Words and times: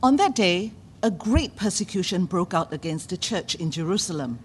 On 0.00 0.14
that 0.14 0.36
day, 0.36 0.70
a 1.02 1.10
great 1.10 1.56
persecution 1.56 2.26
broke 2.26 2.54
out 2.54 2.72
against 2.72 3.08
the 3.08 3.16
church 3.16 3.56
in 3.56 3.72
Jerusalem, 3.72 4.38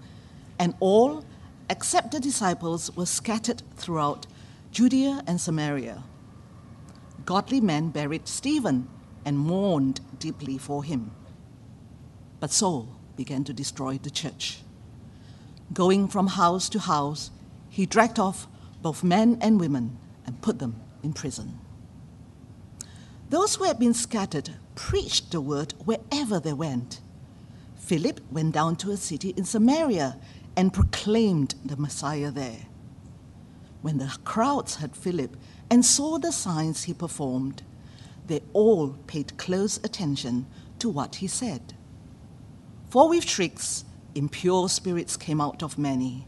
and 0.58 0.74
all, 0.80 1.24
except 1.70 2.12
the 2.12 2.20
disciples, 2.20 2.96
were 2.96 3.06
scattered 3.06 3.62
throughout 3.76 4.26
Judea 4.72 5.24
and 5.28 5.40
Samaria. 5.40 6.04
Godly 7.24 7.62
men 7.62 7.90
buried 7.90 8.28
Stephen 8.28 8.88
and 9.26 9.38
mourned 9.38 10.02
deeply 10.18 10.58
for 10.58 10.84
him. 10.84 11.12
But 12.40 12.52
Saul 12.52 12.90
began 13.16 13.44
to 13.44 13.54
destroy 13.54 14.00
the 14.00 14.10
church. 14.10 14.60
Going 15.72 16.08
from 16.08 16.28
house 16.28 16.68
to 16.70 16.80
house, 16.80 17.30
he 17.70 17.86
dragged 17.86 18.18
off 18.18 18.48
both 18.82 19.04
men 19.04 19.38
and 19.40 19.60
women 19.60 19.98
and 20.26 20.42
put 20.42 20.58
them 20.58 20.82
in 21.04 21.14
prison. 21.14 21.60
Those 23.30 23.56
who 23.56 23.66
had 23.66 23.78
been 23.78 23.94
scattered 23.94 24.56
preached 24.76 25.32
the 25.32 25.42
word 25.42 25.74
wherever 25.86 26.40
they 26.40 26.54
went. 26.54 27.02
Philip 27.76 28.22
went 28.32 28.54
down 28.54 28.76
to 28.78 28.92
a 28.92 28.98
city 28.98 29.34
in 29.36 29.46
Samaria 29.46 30.18
and 30.56 30.74
proclaimed 30.74 31.56
the 31.66 31.78
Messiah 31.78 32.32
there. 32.32 32.68
When 33.82 33.98
the 33.98 34.16
crowds 34.24 34.76
heard 34.76 34.96
Philip 34.96 35.36
and 35.70 35.84
saw 35.84 36.18
the 36.18 36.32
signs 36.32 36.84
he 36.84 36.94
performed, 36.94 37.64
they 38.28 38.42
all 38.54 38.96
paid 39.08 39.38
close 39.38 39.78
attention 39.78 40.46
to 40.80 40.90
what 40.90 41.16
he 41.16 41.28
said. 41.28 41.74
For 42.90 43.10
with 43.10 43.28
shrieks, 43.28 43.84
impure 44.16 44.70
spirits 44.70 45.18
came 45.18 45.42
out 45.42 45.62
of 45.62 45.78
many, 45.78 46.26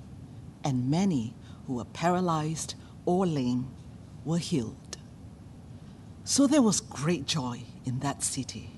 and 0.63 0.89
many 0.89 1.33
who 1.67 1.75
were 1.75 1.85
paralyzed 1.85 2.75
or 3.05 3.25
lame 3.25 3.67
were 4.25 4.39
healed. 4.39 4.97
So 6.23 6.47
there 6.47 6.61
was 6.61 6.81
great 6.81 7.27
joy 7.27 7.63
in 7.85 7.99
that 7.99 8.23
city. 8.23 8.71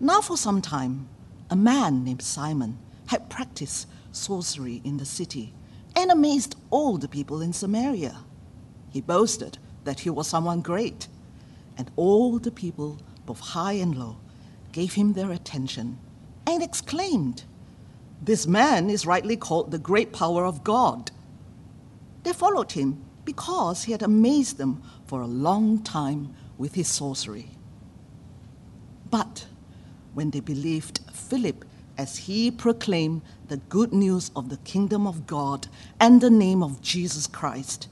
Now, 0.00 0.20
for 0.20 0.36
some 0.36 0.60
time, 0.60 1.08
a 1.48 1.56
man 1.56 2.04
named 2.04 2.22
Simon 2.22 2.78
had 3.06 3.30
practiced 3.30 3.86
sorcery 4.10 4.80
in 4.84 4.96
the 4.96 5.04
city 5.04 5.54
and 5.94 6.10
amazed 6.10 6.56
all 6.70 6.98
the 6.98 7.08
people 7.08 7.40
in 7.40 7.52
Samaria. 7.52 8.16
He 8.90 9.00
boasted 9.00 9.58
that 9.84 10.00
he 10.00 10.10
was 10.10 10.26
someone 10.28 10.60
great, 10.60 11.08
and 11.76 11.90
all 11.96 12.38
the 12.38 12.50
people, 12.50 12.98
both 13.26 13.40
high 13.40 13.74
and 13.74 13.96
low, 13.96 14.16
gave 14.72 14.94
him 14.94 15.12
their 15.12 15.30
attention 15.30 15.98
and 16.46 16.62
exclaimed, 16.62 17.44
This 18.20 18.46
man 18.46 18.90
is 18.90 19.06
rightly 19.06 19.36
called 19.36 19.70
the 19.70 19.78
great 19.78 20.12
power 20.12 20.44
of 20.44 20.64
God. 20.64 21.10
They 22.22 22.32
followed 22.32 22.72
him 22.72 23.04
because 23.24 23.84
he 23.84 23.92
had 23.92 24.02
amazed 24.02 24.58
them 24.58 24.82
for 25.06 25.20
a 25.20 25.26
long 25.26 25.82
time 25.82 26.34
with 26.62 26.76
his 26.76 26.86
sorcery. 26.86 27.48
But 29.10 29.46
when 30.14 30.30
they 30.30 30.38
believed 30.38 31.00
Philip 31.12 31.64
as 31.98 32.18
he 32.18 32.52
proclaimed 32.52 33.22
the 33.48 33.56
good 33.56 33.92
news 33.92 34.30
of 34.36 34.48
the 34.48 34.58
kingdom 34.58 35.04
of 35.04 35.26
God 35.26 35.66
and 35.98 36.20
the 36.20 36.30
name 36.30 36.62
of 36.62 36.80
Jesus 36.80 37.26
Christ, 37.26 37.88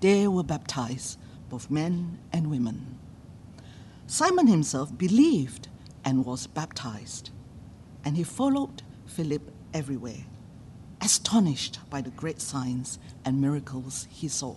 they 0.00 0.26
were 0.26 0.42
baptized, 0.42 1.20
both 1.48 1.70
men 1.70 2.18
and 2.32 2.50
women. 2.50 2.98
Simon 4.08 4.48
himself 4.48 4.98
believed 4.98 5.68
and 6.04 6.26
was 6.26 6.48
baptized, 6.48 7.30
and 8.04 8.16
he 8.16 8.24
followed 8.24 8.82
Philip 9.06 9.52
everywhere, 9.72 10.24
astonished 11.00 11.78
by 11.88 12.00
the 12.00 12.10
great 12.10 12.40
signs 12.40 12.98
and 13.24 13.40
miracles 13.40 14.08
he 14.10 14.26
saw. 14.26 14.56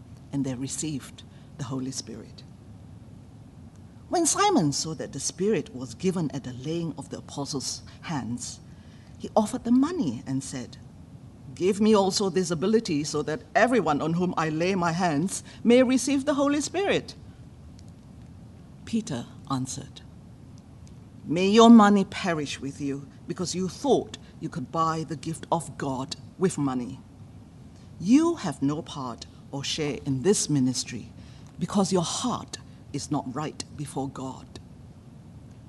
and 0.31 0.45
they 0.45 0.53
received 0.55 1.23
the 1.57 1.65
Holy 1.65 1.91
Spirit. 1.91 2.43
When 4.09 4.25
Simon 4.25 4.73
saw 4.73 4.93
that 4.95 5.13
the 5.13 5.19
Spirit 5.19 5.73
was 5.73 5.93
given 5.93 6.29
at 6.31 6.43
the 6.43 6.53
laying 6.53 6.93
of 6.97 7.09
the 7.09 7.19
apostles' 7.19 7.81
hands, 8.01 8.59
he 9.17 9.29
offered 9.35 9.63
them 9.63 9.79
money 9.79 10.23
and 10.27 10.43
said, 10.43 10.77
Give 11.55 11.79
me 11.79 11.95
also 11.95 12.29
this 12.29 12.51
ability 12.51 13.03
so 13.03 13.21
that 13.23 13.43
everyone 13.55 14.01
on 14.01 14.13
whom 14.13 14.33
I 14.35 14.49
lay 14.49 14.75
my 14.75 14.91
hands 14.91 15.43
may 15.63 15.83
receive 15.83 16.25
the 16.25 16.33
Holy 16.33 16.61
Spirit. 16.61 17.15
Peter 18.85 19.25
answered, 19.49 20.01
May 21.25 21.47
your 21.47 21.69
money 21.69 22.03
perish 22.05 22.59
with 22.59 22.81
you 22.81 23.07
because 23.27 23.55
you 23.55 23.69
thought 23.69 24.17
you 24.39 24.49
could 24.49 24.71
buy 24.71 25.05
the 25.07 25.15
gift 25.15 25.45
of 25.51 25.77
God 25.77 26.15
with 26.37 26.57
money. 26.57 26.99
You 27.99 28.35
have 28.35 28.61
no 28.61 28.81
part 28.81 29.25
or 29.51 29.63
share 29.63 29.97
in 30.05 30.23
this 30.23 30.49
ministry 30.49 31.11
because 31.59 31.93
your 31.93 32.03
heart 32.03 32.57
is 32.93 33.11
not 33.11 33.35
right 33.35 33.63
before 33.77 34.09
God. 34.09 34.45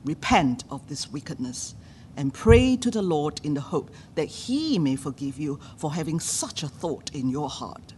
Repent 0.05 0.65
of 0.71 0.89
this 0.89 1.11
wickedness 1.11 1.75
and 2.17 2.35
pray 2.35 2.77
to 2.77 2.91
the 2.91 3.03
Lord 3.03 3.41
in 3.45 3.55
the 3.55 3.61
hope 3.61 3.91
that 4.15 4.27
He 4.27 4.79
may 4.79 4.97
forgive 4.97 5.39
you 5.39 5.61
for 5.77 5.93
having 5.93 6.21
such 6.21 6.63
a 6.63 6.69
thought 6.69 7.11
in 7.15 7.29
your 7.29 7.49
heart. 7.49 7.95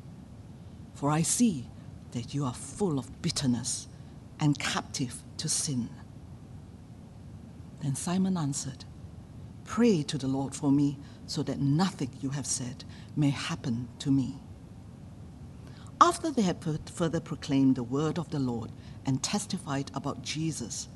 For 0.95 1.11
I 1.11 1.23
see 1.23 1.69
that 2.13 2.35
you 2.35 2.45
are 2.45 2.55
full 2.55 2.99
of 2.99 3.23
bitterness 3.23 3.89
and 4.39 4.59
captive 4.59 5.23
to 5.39 5.49
sin. 5.49 5.89
Then 7.83 7.97
Simon 7.97 8.37
answered, 8.37 8.85
Pray 9.65 10.03
to 10.05 10.19
the 10.19 10.29
Lord 10.29 10.55
for 10.55 10.71
me 10.71 10.99
so 11.27 11.43
that 11.43 11.59
nothing 11.59 12.11
you 12.21 12.31
have 12.31 12.47
said 12.47 12.85
may 13.17 13.31
happen 13.31 13.89
to 13.99 14.11
me. 14.11 14.39
After 16.05 16.31
they 16.31 16.43
had 16.43 16.63
further 16.93 17.19
proclaimed 17.19 17.77
the 17.77 17.83
word 17.83 18.19
of 18.19 18.29
the 18.29 18.39
Lord 18.39 18.71
and 19.07 19.23
testified 19.23 19.91
about 19.95 20.21
Jesus, 20.21 20.87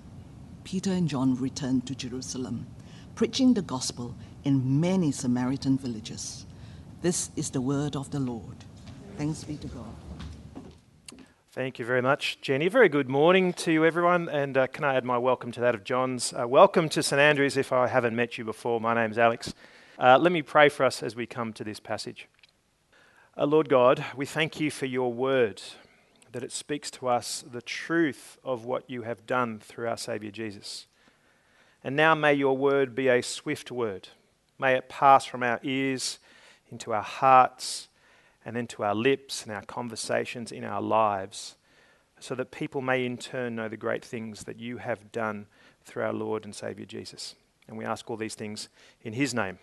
Peter 0.64 0.92
and 0.92 1.08
John 1.08 1.34
returned 1.36 1.86
to 1.86 1.94
Jerusalem, 1.94 2.66
preaching 3.14 3.54
the 3.54 3.62
gospel 3.62 4.14
in 4.44 4.82
many 4.82 5.10
Samaritan 5.10 5.78
villages. 5.78 6.44
This 7.00 7.30
is 7.36 7.48
the 7.48 7.62
word 7.62 7.96
of 7.96 8.10
the 8.10 8.20
Lord. 8.20 8.56
Thanks 9.16 9.44
be 9.44 9.56
to 9.56 9.68
God. 9.68 9.96
Thank 11.52 11.78
you 11.78 11.86
very 11.86 12.02
much, 12.02 12.42
Jenny. 12.42 12.68
Very 12.68 12.90
good 12.90 13.08
morning 13.08 13.54
to 13.54 13.72
you, 13.72 13.86
everyone. 13.86 14.28
And 14.28 14.58
uh, 14.58 14.66
can 14.66 14.84
I 14.84 14.94
add 14.94 15.06
my 15.06 15.16
welcome 15.16 15.52
to 15.52 15.60
that 15.60 15.74
of 15.74 15.84
John's? 15.84 16.34
Uh, 16.34 16.46
welcome 16.46 16.90
to 16.90 17.02
St 17.02 17.18
Andrews 17.18 17.56
if 17.56 17.72
I 17.72 17.88
haven't 17.88 18.14
met 18.14 18.36
you 18.36 18.44
before. 18.44 18.78
My 18.78 18.92
name's 18.92 19.16
Alex. 19.16 19.54
Uh, 19.98 20.18
let 20.18 20.32
me 20.32 20.42
pray 20.42 20.68
for 20.68 20.84
us 20.84 21.02
as 21.02 21.16
we 21.16 21.24
come 21.24 21.54
to 21.54 21.64
this 21.64 21.80
passage. 21.80 22.28
Uh, 23.38 23.46
Lord 23.46 23.68
God, 23.68 24.04
we 24.16 24.26
thank 24.26 24.58
you 24.58 24.68
for 24.68 24.86
your 24.86 25.12
word, 25.12 25.62
that 26.32 26.42
it 26.42 26.50
speaks 26.50 26.90
to 26.90 27.06
us 27.06 27.44
the 27.48 27.62
truth 27.62 28.36
of 28.42 28.64
what 28.64 28.90
you 28.90 29.02
have 29.02 29.28
done 29.28 29.60
through 29.60 29.86
our 29.86 29.96
Saviour 29.96 30.32
Jesus. 30.32 30.86
And 31.84 31.94
now 31.94 32.16
may 32.16 32.34
your 32.34 32.56
word 32.56 32.96
be 32.96 33.06
a 33.06 33.22
swift 33.22 33.70
word. 33.70 34.08
May 34.58 34.74
it 34.74 34.88
pass 34.88 35.24
from 35.24 35.44
our 35.44 35.60
ears 35.62 36.18
into 36.68 36.92
our 36.92 37.02
hearts 37.04 37.86
and 38.44 38.56
into 38.56 38.82
our 38.82 38.96
lips 38.96 39.44
and 39.44 39.52
our 39.52 39.64
conversations 39.64 40.50
in 40.50 40.64
our 40.64 40.82
lives, 40.82 41.54
so 42.18 42.34
that 42.34 42.50
people 42.50 42.80
may 42.80 43.06
in 43.06 43.16
turn 43.16 43.54
know 43.54 43.68
the 43.68 43.76
great 43.76 44.04
things 44.04 44.42
that 44.44 44.58
you 44.58 44.78
have 44.78 45.12
done 45.12 45.46
through 45.84 46.02
our 46.02 46.12
Lord 46.12 46.44
and 46.44 46.56
Saviour 46.56 46.86
Jesus. 46.86 47.36
And 47.68 47.78
we 47.78 47.84
ask 47.84 48.10
all 48.10 48.16
these 48.16 48.34
things 48.34 48.68
in 49.02 49.12
his 49.12 49.32
name. 49.32 49.60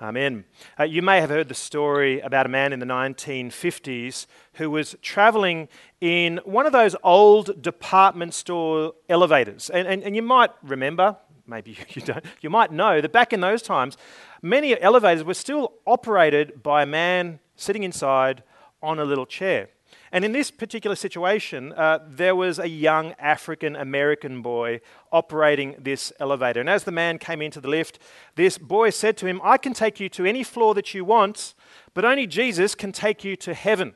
Amen. 0.00 0.44
Uh, 0.80 0.84
you 0.84 1.02
may 1.02 1.20
have 1.20 1.30
heard 1.30 1.48
the 1.48 1.54
story 1.54 2.18
about 2.20 2.46
a 2.46 2.48
man 2.48 2.72
in 2.72 2.80
the 2.80 2.86
1950s 2.86 4.26
who 4.54 4.70
was 4.70 4.96
traveling 5.02 5.68
in 6.00 6.40
one 6.44 6.66
of 6.66 6.72
those 6.72 6.96
old 7.04 7.62
department 7.62 8.34
store 8.34 8.94
elevators. 9.08 9.70
And, 9.70 9.86
and, 9.86 10.02
and 10.02 10.16
you 10.16 10.22
might 10.22 10.50
remember, 10.62 11.16
maybe 11.46 11.76
you 11.90 12.02
don't, 12.02 12.24
you 12.40 12.50
might 12.50 12.72
know 12.72 13.00
that 13.00 13.12
back 13.12 13.32
in 13.32 13.40
those 13.40 13.62
times, 13.62 13.96
many 14.40 14.80
elevators 14.80 15.24
were 15.24 15.34
still 15.34 15.74
operated 15.86 16.62
by 16.62 16.82
a 16.82 16.86
man 16.86 17.38
sitting 17.54 17.84
inside 17.84 18.42
on 18.82 18.98
a 18.98 19.04
little 19.04 19.26
chair. 19.26 19.68
And 20.14 20.26
in 20.26 20.32
this 20.32 20.50
particular 20.50 20.94
situation, 20.94 21.72
uh, 21.72 22.00
there 22.06 22.36
was 22.36 22.58
a 22.58 22.68
young 22.68 23.14
African 23.18 23.74
American 23.74 24.42
boy 24.42 24.82
operating 25.10 25.74
this 25.78 26.12
elevator. 26.20 26.60
And 26.60 26.68
as 26.68 26.84
the 26.84 26.92
man 26.92 27.18
came 27.18 27.40
into 27.40 27.62
the 27.62 27.68
lift, 27.68 27.98
this 28.34 28.58
boy 28.58 28.90
said 28.90 29.16
to 29.18 29.26
him, 29.26 29.40
I 29.42 29.56
can 29.56 29.72
take 29.72 30.00
you 30.00 30.10
to 30.10 30.26
any 30.26 30.44
floor 30.44 30.74
that 30.74 30.92
you 30.92 31.02
want, 31.02 31.54
but 31.94 32.04
only 32.04 32.26
Jesus 32.26 32.74
can 32.74 32.92
take 32.92 33.24
you 33.24 33.36
to 33.36 33.54
heaven. 33.54 33.94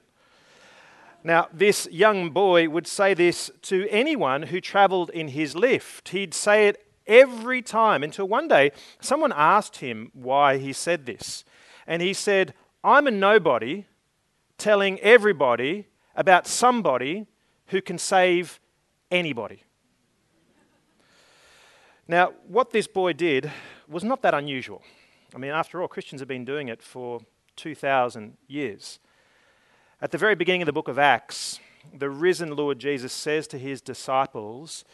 Now, 1.23 1.49
this 1.53 1.87
young 1.91 2.31
boy 2.31 2.71
would 2.71 2.87
say 2.87 3.13
this 3.13 3.51
to 3.63 3.87
anyone 3.91 4.45
who 4.45 4.61
traveled 4.61 5.11
in 5.11 5.29
his 5.29 5.55
lift. 5.55 6.11
He'd 6.11 6.33
say 6.33 6.69
it 6.69 6.87
every 7.07 7.61
time 7.61 8.03
until 8.03 8.27
one 8.27 8.49
day 8.49 8.73
someone 9.01 9.35
asked 9.37 9.79
him 9.79 10.11
why 10.15 10.57
he 10.57 10.73
said 10.73 11.05
this. 11.05 11.45
And 11.87 12.01
he 12.01 12.15
said, 12.15 12.55
I'm 12.83 13.07
a 13.07 13.11
nobody 13.11 13.85
telling 14.57 14.99
everybody 15.01 15.89
about 16.17 16.47
somebody 16.47 17.27
who 17.67 17.81
can 17.81 17.99
save 17.99 18.59
anybody. 19.11 19.63
Now, 22.09 22.33
what 22.47 22.71
this 22.71 22.87
boy 22.87 23.13
did 23.13 23.51
was 23.89 24.03
not 24.03 24.23
that 24.23 24.35
unusual. 24.35 24.83
I 25.35 25.39
mean, 25.39 25.51
after 25.51 25.83
all, 25.83 25.89
Christians 25.89 26.21
have 26.21 26.29
been 26.29 26.45
doing 26.45 26.69
it 26.69 26.83
for 26.83 27.21
2,000 27.57 28.37
years. 28.49 28.99
At 30.01 30.11
the 30.11 30.19
very 30.19 30.35
beginning 30.35 30.63
of 30.63 30.67
the 30.67 30.73
book 30.73 30.89
of 30.89 30.99
Acts, 30.99 31.59
the 31.93 32.11
risen 32.11 32.55
Lord 32.55 32.79
Jesus 32.79 33.13
says 33.13 33.47
to 33.49 33.59
his 33.59 33.81
disciples, 33.81 34.85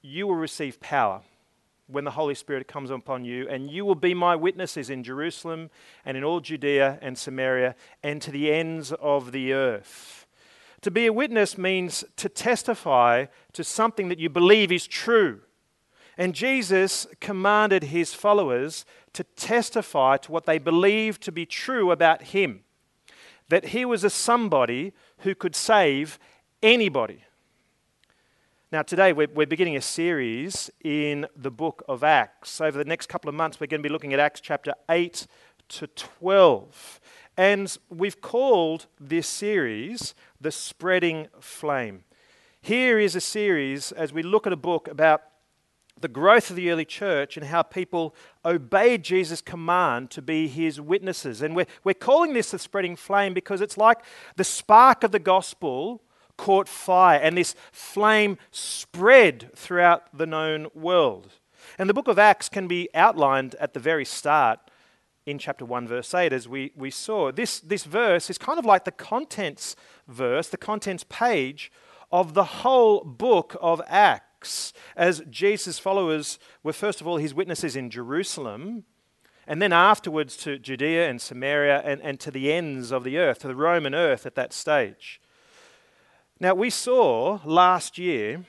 You 0.00 0.26
will 0.26 0.36
receive 0.36 0.80
power 0.80 1.22
when 1.90 2.04
the 2.04 2.12
Holy 2.12 2.34
Spirit 2.34 2.68
comes 2.68 2.90
upon 2.90 3.24
you, 3.24 3.48
and 3.48 3.70
you 3.70 3.84
will 3.84 3.94
be 3.94 4.14
my 4.14 4.36
witnesses 4.36 4.90
in 4.90 5.02
Jerusalem 5.02 5.70
and 6.04 6.16
in 6.16 6.24
all 6.24 6.40
Judea 6.40 6.98
and 7.02 7.16
Samaria 7.16 7.74
and 8.02 8.20
to 8.22 8.30
the 8.30 8.52
ends 8.52 8.92
of 8.92 9.32
the 9.32 9.52
earth. 9.52 10.26
To 10.82 10.90
be 10.90 11.06
a 11.06 11.12
witness 11.12 11.58
means 11.58 12.04
to 12.16 12.28
testify 12.28 13.26
to 13.52 13.64
something 13.64 14.08
that 14.08 14.18
you 14.18 14.30
believe 14.30 14.72
is 14.72 14.86
true. 14.86 15.40
And 16.16 16.34
Jesus 16.34 17.06
commanded 17.20 17.84
his 17.84 18.14
followers 18.14 18.84
to 19.12 19.24
testify 19.24 20.16
to 20.18 20.32
what 20.32 20.46
they 20.46 20.58
believed 20.58 21.22
to 21.22 21.32
be 21.32 21.46
true 21.46 21.90
about 21.90 22.22
him 22.22 22.64
that 23.50 23.66
he 23.66 23.84
was 23.84 24.02
a 24.04 24.10
somebody 24.10 24.92
who 25.18 25.34
could 25.34 25.54
save 25.54 26.18
anybody. 26.62 27.24
Now, 28.72 28.82
today 28.82 29.12
we're, 29.12 29.26
we're, 29.34 29.48
beginning 29.48 29.76
a 29.76 29.80
series 29.80 30.70
in 30.84 31.26
the 31.34 31.50
book 31.50 31.82
of 31.88 32.04
Acts. 32.04 32.60
Over 32.60 32.78
the 32.78 32.84
next 32.84 33.08
couple 33.08 33.28
of 33.28 33.34
months, 33.34 33.58
we're 33.58 33.66
going 33.66 33.82
to 33.82 33.88
be 33.88 33.92
looking 33.92 34.14
at 34.14 34.20
Acts 34.20 34.40
chapter 34.40 34.74
8 34.88 35.26
to 35.70 35.88
12. 35.88 37.00
And 37.36 37.76
we've 37.88 38.20
called 38.20 38.86
this 39.00 39.26
series 39.26 40.14
The 40.40 40.52
Spreading 40.52 41.26
Flame. 41.40 42.04
Here 42.60 43.00
is 43.00 43.16
a 43.16 43.20
series 43.20 43.90
as 43.90 44.12
we 44.12 44.22
look 44.22 44.46
at 44.46 44.52
a 44.52 44.56
book 44.56 44.86
about 44.86 45.22
the 46.00 46.06
growth 46.06 46.48
of 46.48 46.54
the 46.54 46.70
early 46.70 46.84
church 46.84 47.36
and 47.36 47.46
how 47.46 47.62
people 47.62 48.14
obeyed 48.44 49.02
Jesus' 49.02 49.40
command 49.40 50.10
to 50.10 50.22
be 50.22 50.46
his 50.46 50.80
witnesses. 50.80 51.42
And 51.42 51.56
we're, 51.56 51.66
we're 51.82 51.92
calling 51.92 52.34
this 52.34 52.52
the 52.52 52.58
spreading 52.60 52.94
flame 52.94 53.34
because 53.34 53.60
it's 53.60 53.76
like 53.76 53.98
the 54.36 54.44
spark 54.44 55.02
of 55.02 55.10
the 55.10 55.18
gospel 55.18 56.04
caught 56.40 56.68
fire 56.68 57.20
and 57.22 57.36
this 57.36 57.54
flame 57.70 58.38
spread 58.50 59.50
throughout 59.54 60.04
the 60.16 60.24
known 60.24 60.68
world. 60.74 61.34
And 61.78 61.86
the 61.86 61.92
book 61.94 62.08
of 62.08 62.18
Acts 62.18 62.48
can 62.48 62.66
be 62.66 62.88
outlined 62.94 63.54
at 63.56 63.74
the 63.74 63.78
very 63.80 64.06
start 64.06 64.58
in 65.26 65.38
chapter 65.38 65.66
1, 65.66 65.86
verse 65.86 66.14
8, 66.14 66.32
as 66.32 66.48
we, 66.48 66.72
we 66.74 66.90
saw. 66.90 67.30
This, 67.30 67.60
this 67.60 67.84
verse 67.84 68.30
is 68.30 68.38
kind 68.38 68.58
of 68.58 68.64
like 68.64 68.86
the 68.86 68.90
contents 68.90 69.76
verse, 70.08 70.48
the 70.48 70.56
contents 70.56 71.04
page 71.10 71.70
of 72.10 72.32
the 72.32 72.44
whole 72.44 73.04
book 73.04 73.54
of 73.60 73.82
Acts. 73.86 74.72
As 74.96 75.22
Jesus' 75.28 75.78
followers 75.78 76.38
were 76.62 76.72
first 76.72 77.02
of 77.02 77.06
all 77.06 77.18
his 77.18 77.34
witnesses 77.34 77.76
in 77.76 77.90
Jerusalem, 77.90 78.84
and 79.46 79.60
then 79.60 79.74
afterwards 79.74 80.38
to 80.38 80.58
Judea 80.58 81.10
and 81.10 81.20
Samaria 81.20 81.82
and, 81.84 82.00
and 82.00 82.18
to 82.20 82.30
the 82.30 82.50
ends 82.50 82.92
of 82.92 83.04
the 83.04 83.18
earth, 83.18 83.40
to 83.40 83.48
the 83.48 83.54
Roman 83.54 83.94
earth 83.94 84.24
at 84.24 84.36
that 84.36 84.54
stage. 84.54 85.19
Now, 86.42 86.54
we 86.54 86.70
saw 86.70 87.38
last 87.44 87.98
year 87.98 88.46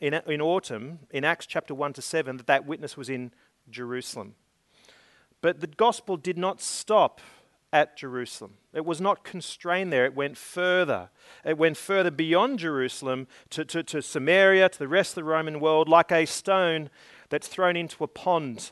in, 0.00 0.14
in 0.14 0.40
autumn, 0.40 1.00
in 1.10 1.24
Acts 1.24 1.44
chapter 1.44 1.74
1 1.74 1.92
to 1.92 2.02
7, 2.02 2.38
that 2.38 2.46
that 2.46 2.66
witness 2.66 2.96
was 2.96 3.10
in 3.10 3.32
Jerusalem. 3.70 4.34
But 5.42 5.60
the 5.60 5.66
gospel 5.66 6.16
did 6.16 6.38
not 6.38 6.62
stop 6.62 7.20
at 7.70 7.98
Jerusalem. 7.98 8.54
It 8.72 8.86
was 8.86 8.98
not 8.98 9.24
constrained 9.24 9.92
there, 9.92 10.06
it 10.06 10.14
went 10.14 10.38
further. 10.38 11.10
It 11.44 11.58
went 11.58 11.76
further 11.76 12.10
beyond 12.10 12.60
Jerusalem 12.60 13.26
to, 13.50 13.62
to, 13.66 13.82
to 13.82 14.00
Samaria, 14.00 14.70
to 14.70 14.78
the 14.78 14.88
rest 14.88 15.10
of 15.10 15.16
the 15.16 15.24
Roman 15.24 15.60
world, 15.60 15.86
like 15.86 16.10
a 16.10 16.24
stone 16.24 16.88
that's 17.28 17.46
thrown 17.46 17.76
into 17.76 18.02
a 18.02 18.08
pond 18.08 18.70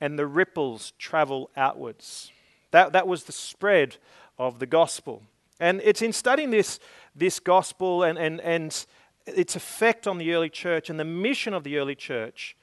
and 0.00 0.16
the 0.16 0.28
ripples 0.28 0.92
travel 0.96 1.50
outwards. 1.56 2.30
That, 2.70 2.92
that 2.92 3.08
was 3.08 3.24
the 3.24 3.32
spread 3.32 3.96
of 4.38 4.60
the 4.60 4.66
gospel. 4.66 5.24
And 5.60 5.82
it's 5.84 6.00
in 6.00 6.14
studying 6.14 6.50
this, 6.50 6.80
this 7.14 7.40
gospel 7.40 8.02
and, 8.02 8.18
and, 8.18 8.40
and 8.40 8.86
its 9.26 9.56
effect 9.56 10.06
on 10.06 10.18
the 10.18 10.32
early 10.32 10.50
church 10.50 10.90
and 10.90 10.98
the 10.98 11.04
mission 11.04 11.54
of 11.54 11.64
the 11.64 11.78
early 11.78 11.94
church 11.94 12.56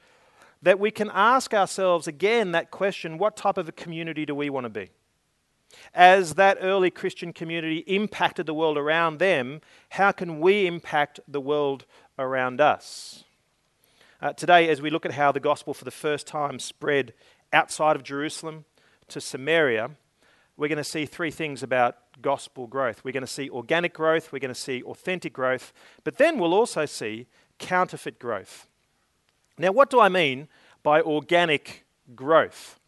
that 0.61 0.79
we 0.79 0.91
can 0.91 1.11
ask 1.13 1.53
ourselves 1.53 2.07
again 2.07 2.51
that 2.51 2.71
question 2.71 3.17
what 3.17 3.35
type 3.35 3.57
of 3.57 3.69
a 3.69 3.71
community 3.71 4.25
do 4.25 4.33
we 4.33 4.49
want 4.49 4.65
to 4.65 4.69
be? 4.69 4.89
As 5.93 6.35
that 6.35 6.57
early 6.61 6.89
Christian 6.89 7.33
community 7.33 7.79
impacted 7.87 8.45
the 8.45 8.53
world 8.53 8.77
around 8.77 9.19
them, 9.19 9.61
how 9.89 10.11
can 10.11 10.39
we 10.39 10.65
impact 10.65 11.19
the 11.27 11.41
world 11.41 11.85
around 12.17 12.61
us? 12.61 13.23
Uh, 14.19 14.33
today, 14.33 14.67
as 14.69 14.81
we 14.81 14.89
look 14.89 15.05
at 15.05 15.11
how 15.11 15.31
the 15.31 15.39
gospel 15.39 15.73
for 15.73 15.85
the 15.85 15.91
first 15.91 16.25
time 16.25 16.57
spread 16.57 17.13
outside 17.53 17.95
of 17.95 18.03
Jerusalem 18.03 18.65
to 19.09 19.21
Samaria, 19.21 19.91
we're 20.55 20.69
going 20.69 20.77
to 20.77 20.83
see 20.83 21.05
three 21.05 21.29
things 21.29 21.61
about 21.61 21.97
gospel 22.21 22.67
growth. 22.67 23.03
We're 23.03 23.11
going 23.11 23.21
to 23.21 23.27
see 23.27 23.49
organic 23.49 23.93
growth, 23.93 24.31
we're 24.31 24.39
going 24.39 24.53
to 24.53 24.59
see 24.59 24.83
authentic 24.83 25.33
growth, 25.33 25.73
but 26.03 26.17
then 26.17 26.39
we'll 26.39 26.53
also 26.53 26.85
see 26.85 27.27
counterfeit 27.59 28.19
growth. 28.19 28.67
Now, 29.57 29.71
what 29.71 29.89
do 29.89 29.99
I 29.99 30.09
mean 30.09 30.47
by 30.83 31.01
organic 31.01 31.85
growth? 32.15 32.79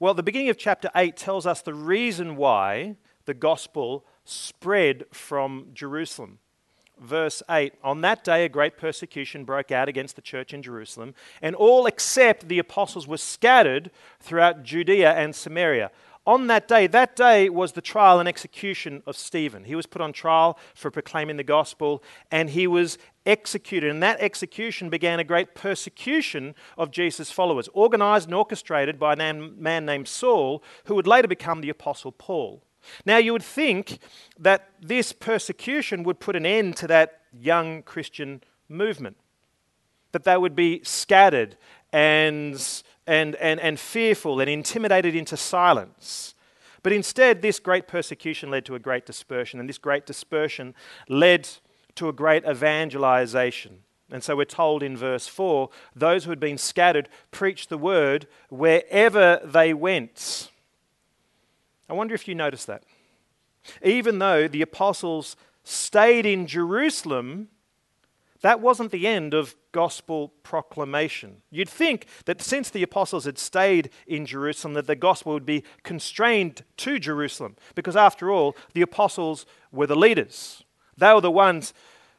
Well, 0.00 0.14
the 0.14 0.22
beginning 0.22 0.48
of 0.48 0.58
chapter 0.58 0.90
8 0.94 1.16
tells 1.16 1.44
us 1.46 1.60
the 1.60 1.74
reason 1.74 2.36
why 2.36 2.96
the 3.24 3.34
gospel 3.34 4.04
spread 4.24 5.04
from 5.12 5.66
Jerusalem. 5.74 6.38
Verse 7.00 7.42
8 7.50 7.74
On 7.82 8.00
that 8.02 8.24
day, 8.24 8.44
a 8.44 8.48
great 8.48 8.76
persecution 8.76 9.44
broke 9.44 9.72
out 9.72 9.88
against 9.88 10.16
the 10.16 10.22
church 10.22 10.52
in 10.52 10.62
Jerusalem, 10.62 11.14
and 11.42 11.54
all 11.56 11.86
except 11.86 12.48
the 12.48 12.58
apostles 12.58 13.06
were 13.06 13.16
scattered 13.16 13.90
throughout 14.20 14.62
Judea 14.62 15.12
and 15.12 15.34
Samaria 15.34 15.90
on 16.28 16.46
that 16.48 16.68
day, 16.68 16.86
that 16.86 17.16
day 17.16 17.48
was 17.48 17.72
the 17.72 17.80
trial 17.80 18.20
and 18.20 18.28
execution 18.28 19.02
of 19.06 19.16
Stephen. 19.16 19.64
He 19.64 19.74
was 19.74 19.86
put 19.86 20.02
on 20.02 20.12
trial 20.12 20.58
for 20.74 20.90
proclaiming 20.90 21.38
the 21.38 21.42
gospel 21.42 22.02
and 22.30 22.50
he 22.50 22.66
was 22.66 22.98
executed. 23.24 23.90
And 23.90 24.02
that 24.02 24.20
execution 24.20 24.90
began 24.90 25.18
a 25.18 25.24
great 25.24 25.54
persecution 25.54 26.54
of 26.76 26.90
Jesus' 26.90 27.30
followers, 27.30 27.70
organized 27.72 28.28
and 28.28 28.34
orchestrated 28.34 28.98
by 28.98 29.14
a 29.14 29.32
man 29.32 29.86
named 29.86 30.06
Saul, 30.06 30.62
who 30.84 30.94
would 30.96 31.06
later 31.06 31.28
become 31.28 31.62
the 31.62 31.70
Apostle 31.70 32.12
Paul. 32.12 32.62
Now, 33.06 33.16
you 33.16 33.32
would 33.32 33.42
think 33.42 33.98
that 34.38 34.68
this 34.82 35.14
persecution 35.14 36.02
would 36.02 36.20
put 36.20 36.36
an 36.36 36.44
end 36.44 36.76
to 36.76 36.86
that 36.88 37.22
young 37.32 37.82
Christian 37.82 38.42
movement, 38.68 39.16
that 40.12 40.24
they 40.24 40.36
would 40.36 40.54
be 40.54 40.82
scattered 40.84 41.56
and 41.92 42.82
and, 43.08 43.36
and, 43.36 43.58
and 43.58 43.80
fearful 43.80 44.38
and 44.38 44.50
intimidated 44.50 45.16
into 45.16 45.36
silence. 45.36 46.34
But 46.82 46.92
instead, 46.92 47.40
this 47.40 47.58
great 47.58 47.88
persecution 47.88 48.50
led 48.50 48.66
to 48.66 48.74
a 48.74 48.78
great 48.78 49.06
dispersion, 49.06 49.58
and 49.58 49.68
this 49.68 49.78
great 49.78 50.04
dispersion 50.04 50.74
led 51.08 51.48
to 51.96 52.08
a 52.08 52.12
great 52.12 52.44
evangelization. 52.44 53.78
And 54.10 54.22
so 54.22 54.36
we're 54.36 54.44
told 54.44 54.82
in 54.82 54.96
verse 54.96 55.26
4 55.26 55.70
those 55.96 56.24
who 56.24 56.30
had 56.30 56.40
been 56.40 56.58
scattered 56.58 57.08
preached 57.30 57.70
the 57.70 57.78
word 57.78 58.26
wherever 58.50 59.40
they 59.44 59.74
went. 59.74 60.50
I 61.88 61.94
wonder 61.94 62.14
if 62.14 62.28
you 62.28 62.34
notice 62.34 62.66
that. 62.66 62.84
Even 63.82 64.18
though 64.18 64.48
the 64.48 64.62
apostles 64.62 65.36
stayed 65.64 66.26
in 66.26 66.46
Jerusalem, 66.46 67.48
that 68.40 68.60
wasn't 68.60 68.92
the 68.92 69.06
end 69.06 69.34
of 69.34 69.56
gospel 69.72 70.32
proclamation. 70.42 71.42
You'd 71.50 71.68
think 71.68 72.06
that 72.26 72.40
since 72.40 72.70
the 72.70 72.82
apostles 72.82 73.24
had 73.24 73.38
stayed 73.38 73.90
in 74.06 74.26
Jerusalem, 74.26 74.74
that 74.74 74.86
the 74.86 74.94
gospel 74.96 75.32
would 75.32 75.46
be 75.46 75.64
constrained 75.82 76.62
to 76.78 76.98
Jerusalem, 76.98 77.56
because 77.74 77.96
after 77.96 78.30
all, 78.30 78.56
the 78.74 78.82
apostles 78.82 79.44
were 79.72 79.86
the 79.86 79.96
leaders. 79.96 80.62
They 80.96 81.12
were 81.12 81.20
the 81.20 81.30
ones 81.30 81.74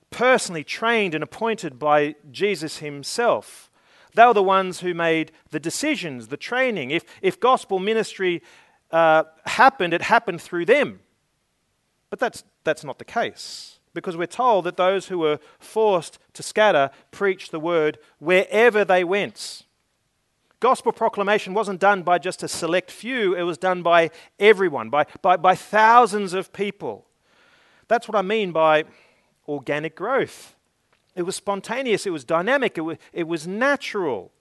personally 0.10 0.64
trained 0.64 1.16
and 1.16 1.24
appointed 1.24 1.80
by 1.80 2.16
Jesus 2.32 2.80
himself. 2.80 3.72
They 4.16 4.26
were 4.26 4.34
the 4.34 4.44
ones 4.44 4.82
who 4.82 4.94
made 4.94 5.32
the 5.52 5.60
decisions, 5.60 6.28
the 6.28 6.38
training. 6.38 6.92
If, 6.92 7.06
if 7.22 7.40
gospel 7.40 7.80
ministry 7.80 8.42
uh, 8.92 9.24
happened, 9.46 9.94
it 9.94 10.02
happened 10.02 10.42
through 10.42 10.66
them. 10.66 11.00
But 12.10 12.20
that's, 12.20 12.44
that's 12.64 12.84
not 12.84 12.98
the 12.98 13.06
case 13.06 13.79
because 13.94 14.16
we're 14.16 14.28
told 14.28 14.66
that 14.66 14.78
those 14.78 15.08
who 15.08 15.20
were 15.20 15.40
forced 15.60 16.20
to 16.34 16.44
scatter 16.44 16.92
preached 17.12 17.52
the 17.52 17.60
word 17.60 17.98
wherever 18.20 18.86
they 18.86 19.04
went. 19.04 19.64
Gospel 20.60 20.92
proclamation 20.92 21.54
wasn't 21.54 21.80
done 21.80 22.04
by 22.04 22.18
just 22.18 22.44
a 22.44 22.48
select 22.48 22.92
few, 22.92 23.34
it 23.34 23.44
was 23.44 23.58
done 23.58 23.82
by 23.82 24.12
everyone, 24.40 24.90
by, 24.90 25.06
by, 25.22 25.38
by 25.38 25.56
thousands 25.56 26.34
of 26.34 26.52
people. 26.52 27.06
That's 27.88 28.08
what 28.08 28.18
I 28.18 28.22
mean 28.22 28.52
by 28.52 28.84
organic 29.48 29.96
growth. 29.96 30.56
It 31.16 31.24
was 31.24 31.36
spontaneous, 31.36 32.06
it 32.06 32.12
was 32.12 32.24
dynamic, 32.24 32.78
it 32.78 32.82
was, 32.82 32.98
it 33.14 33.28
was 33.28 33.48
natural. 33.48 34.32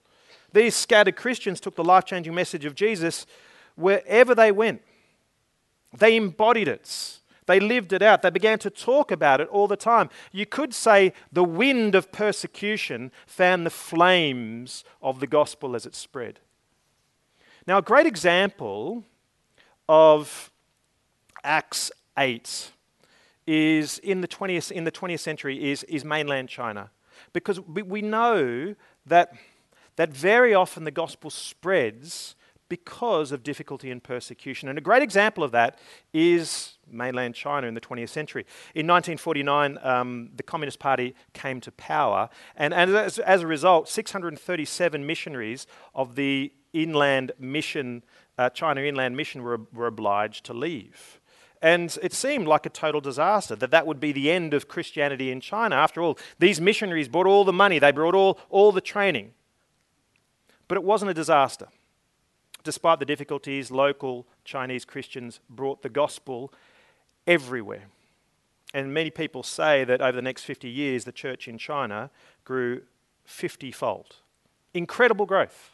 These 0.51 0.75
scattered 0.75 1.15
Christians 1.15 1.59
took 1.59 1.75
the 1.75 1.83
life 1.83 2.05
changing 2.05 2.35
message 2.35 2.65
of 2.65 2.75
Jesus 2.75 3.25
wherever 3.75 4.35
they 4.35 4.51
went. 4.51 4.81
They 5.97 6.15
embodied 6.15 6.67
it. 6.67 7.18
They 7.49 7.59
lived 7.59 7.93
it 7.93 8.03
out. 8.03 8.21
They 8.21 8.29
began 8.29 8.59
to 8.59 8.69
talk 8.69 9.09
about 9.09 9.41
it 9.41 9.47
all 9.47 9.67
the 9.67 9.75
time. 9.75 10.11
You 10.31 10.45
could 10.45 10.71
say 10.71 11.13
the 11.31 11.43
wind 11.43 11.95
of 11.95 12.11
persecution 12.11 13.11
fanned 13.25 13.65
the 13.65 13.71
flames 13.71 14.83
of 15.01 15.19
the 15.19 15.25
gospel 15.25 15.75
as 15.75 15.87
it 15.87 15.95
spread. 15.95 16.41
Now, 17.65 17.79
a 17.79 17.81
great 17.81 18.05
example 18.05 19.03
of 19.87 20.51
Acts 21.43 21.91
8 22.19 22.69
is 23.47 23.97
in 23.97 24.21
the 24.21 24.27
20th, 24.27 24.71
in 24.71 24.83
the 24.83 24.91
20th 24.91 25.21
century 25.21 25.71
is, 25.71 25.81
is 25.85 26.05
mainland 26.05 26.49
China. 26.49 26.91
Because 27.33 27.59
we, 27.61 28.03
know 28.03 28.75
that, 29.07 29.33
that 29.95 30.09
very 30.09 30.53
often 30.53 30.83
the 30.83 30.91
gospel 30.91 31.31
spreads 31.31 32.35
because 32.69 33.31
of 33.31 33.41
difficulty 33.41 33.89
and 33.89 34.03
persecution. 34.03 34.69
And 34.69 34.77
a 34.77 34.81
great 34.81 35.01
example 35.01 35.43
of 35.43 35.49
that 35.53 35.79
is 36.13 36.77
mainland 36.91 37.35
China 37.35 37.67
in 37.67 37.73
the 37.73 37.81
20th 37.81 38.09
century. 38.09 38.45
In 38.75 38.87
1949, 38.87 39.77
um, 39.81 40.29
the 40.35 40.43
Communist 40.43 40.79
Party 40.79 41.15
came 41.33 41.61
to 41.61 41.71
power, 41.71 42.29
and, 42.55 42.73
and 42.73 42.95
as, 42.95 43.19
as, 43.19 43.41
a 43.41 43.47
result, 43.47 43.89
637 43.89 45.05
missionaries 45.05 45.67
of 45.93 46.15
the 46.15 46.51
inland 46.73 47.31
mission, 47.39 48.03
uh, 48.37 48.49
China 48.49 48.81
Inland 48.81 49.17
Mission, 49.17 49.43
were, 49.43 49.61
were 49.73 49.87
obliged 49.87 50.45
to 50.45 50.53
leave. 50.53 51.19
And 51.61 51.97
it 52.01 52.13
seemed 52.13 52.47
like 52.47 52.65
a 52.65 52.69
total 52.69 53.01
disaster, 53.01 53.55
that 53.57 53.71
that 53.71 53.85
would 53.85 53.99
be 53.99 54.11
the 54.11 54.31
end 54.31 54.53
of 54.53 54.67
Christianity 54.67 55.29
in 55.29 55.41
China. 55.41 55.75
After 55.75 56.01
all, 56.01 56.17
these 56.37 56.61
missionaries 56.61 57.09
brought 57.09 57.27
all 57.27 57.43
the 57.43 57.53
money, 57.53 57.79
they 57.79 57.91
brought 57.91 58.15
all, 58.15 58.39
all 58.49 58.71
the 58.71 58.81
training. 58.81 59.33
But 60.67 60.77
it 60.77 60.83
wasn't 60.83 61.11
a 61.11 61.13
disaster. 61.13 61.67
Despite 62.63 62.99
the 62.99 63.05
difficulties, 63.05 63.71
local 63.71 64.27
Chinese 64.45 64.85
Christians 64.85 65.39
brought 65.49 65.81
the 65.81 65.89
gospel 65.89 66.53
everywhere. 67.29 67.85
And 68.73 68.93
many 68.93 69.09
people 69.11 69.43
say 69.43 69.83
that 69.85 70.01
over 70.01 70.11
the 70.11 70.21
next 70.21 70.43
50 70.43 70.67
years, 70.67 71.05
the 71.05 71.11
church 71.11 71.47
in 71.47 71.57
China 71.57 72.09
grew 72.43 72.81
50 73.23 73.71
fold. 73.71 74.17
Incredible 74.73 75.25
growth. 75.25 75.71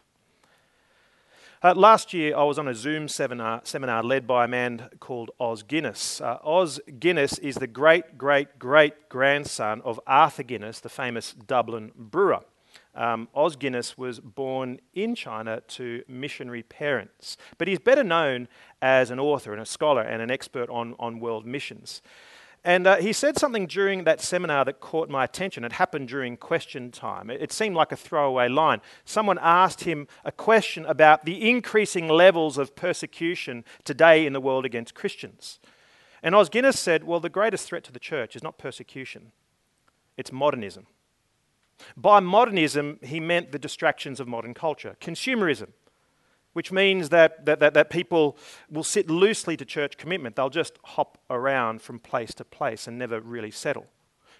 Uh, 1.63 1.73
last 1.73 2.13
year, 2.13 2.37
I 2.37 2.43
was 2.43 2.59
on 2.59 2.67
a 2.67 2.75
Zoom 2.75 3.07
seminar, 3.07 3.61
seminar 3.63 4.03
led 4.03 4.27
by 4.27 4.45
a 4.45 4.47
man 4.47 4.89
called 4.99 5.31
Os 5.39 5.63
Guinness. 5.63 6.21
Uh, 6.21 6.37
Os 6.43 6.79
Guinness 6.99 7.39
is 7.39 7.55
the 7.55 7.67
great, 7.67 8.17
great, 8.17 8.59
great 8.59 9.09
grandson 9.09 9.81
of 9.83 9.99
Arthur 10.05 10.43
Guinness, 10.43 10.79
the 10.79 10.89
famous 10.89 11.33
Dublin 11.33 11.91
brewer. 11.95 12.41
Um, 12.95 13.27
Os 13.35 13.55
Guinness 13.55 13.97
was 13.97 14.19
born 14.19 14.79
in 14.93 15.15
China 15.15 15.61
to 15.67 16.03
missionary 16.07 16.63
parents, 16.63 17.35
but 17.57 17.67
he's 17.67 17.79
better 17.79 18.03
known 18.03 18.47
as 18.81 19.11
an 19.11 19.19
author 19.19 19.51
and 19.51 19.61
a 19.61 19.65
scholar 19.65 20.01
and 20.01 20.21
an 20.21 20.31
expert 20.31 20.69
on, 20.69 20.95
on 20.97 21.19
world 21.19 21.45
missions. 21.45 22.01
And 22.65 22.87
uh, 22.87 22.95
he 22.95 23.13
said 23.13 23.37
something 23.37 23.67
during 23.67 24.05
that 24.05 24.21
seminar 24.21 24.65
that 24.65 24.79
caught 24.79 25.07
my 25.07 25.23
attention. 25.23 25.63
It 25.63 25.73
happened 25.73 26.07
during 26.07 26.35
question 26.35 26.89
time. 26.89 27.29
It, 27.29 27.39
it, 27.39 27.51
seemed 27.51 27.75
like 27.75 27.91
a 27.91 27.95
throwaway 27.95 28.49
line. 28.49 28.81
Someone 29.05 29.37
asked 29.39 29.83
him 29.83 30.07
a 30.23 30.31
question 30.31 30.83
about 30.85 31.25
the 31.25 31.47
increasing 31.47 32.07
levels 32.07 32.57
of 32.57 32.75
persecution 32.75 33.63
today 33.83 34.25
in 34.25 34.33
the 34.33 34.41
world 34.41 34.65
against 34.65 34.95
Christians. 34.95 35.59
And 36.23 36.33
Os 36.33 36.49
Guinness 36.49 36.79
said, 36.79 37.03
Well, 37.03 37.19
the 37.19 37.29
greatest 37.29 37.67
threat 37.67 37.83
to 37.83 37.91
the 37.91 37.99
church 37.99 38.35
is 38.35 38.41
not 38.41 38.57
persecution, 38.57 39.31
it's 40.17 40.31
modernism. 40.31 40.87
By 41.97 42.19
modernism, 42.19 42.99
he 43.01 43.19
meant 43.19 43.51
the 43.51 43.59
distractions 43.59 44.19
of 44.19 44.27
modern 44.27 44.53
culture, 44.53 44.95
consumerism 45.01 45.69
which 46.55 46.71
means 46.71 47.09
that, 47.09 47.45
that, 47.45 47.59
that, 47.59 47.73
that, 47.73 47.89
people 47.89 48.37
will 48.71 48.81
sit 48.81 49.09
loosely 49.09 49.57
to 49.57 49.65
church 49.65 49.97
commitment. 49.97 50.37
They'll 50.37 50.49
just 50.49 50.79
hop 50.85 51.17
around 51.29 51.81
from 51.81 51.99
place 51.99 52.33
to 52.35 52.45
place 52.45 52.87
and 52.87 52.97
never 52.97 53.19
really 53.19 53.51
settle. 53.51 53.87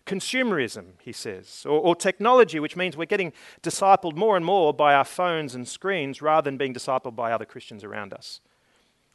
Consumerism, 0.05 0.93
he 1.01 1.11
says, 1.11 1.65
or, 1.65 1.77
or 1.77 1.93
technology, 1.93 2.57
which 2.57 2.77
means 2.77 2.95
we're 2.95 3.03
getting 3.03 3.33
discipled 3.61 4.15
more 4.15 4.37
and 4.37 4.45
more 4.45 4.73
by 4.73 4.93
our 4.93 5.03
phones 5.03 5.55
and 5.55 5.67
screens 5.67 6.21
rather 6.21 6.49
than 6.49 6.55
being 6.55 6.73
discipled 6.73 7.17
by 7.17 7.33
other 7.33 7.43
Christians 7.43 7.83
around 7.83 8.13
us. 8.13 8.39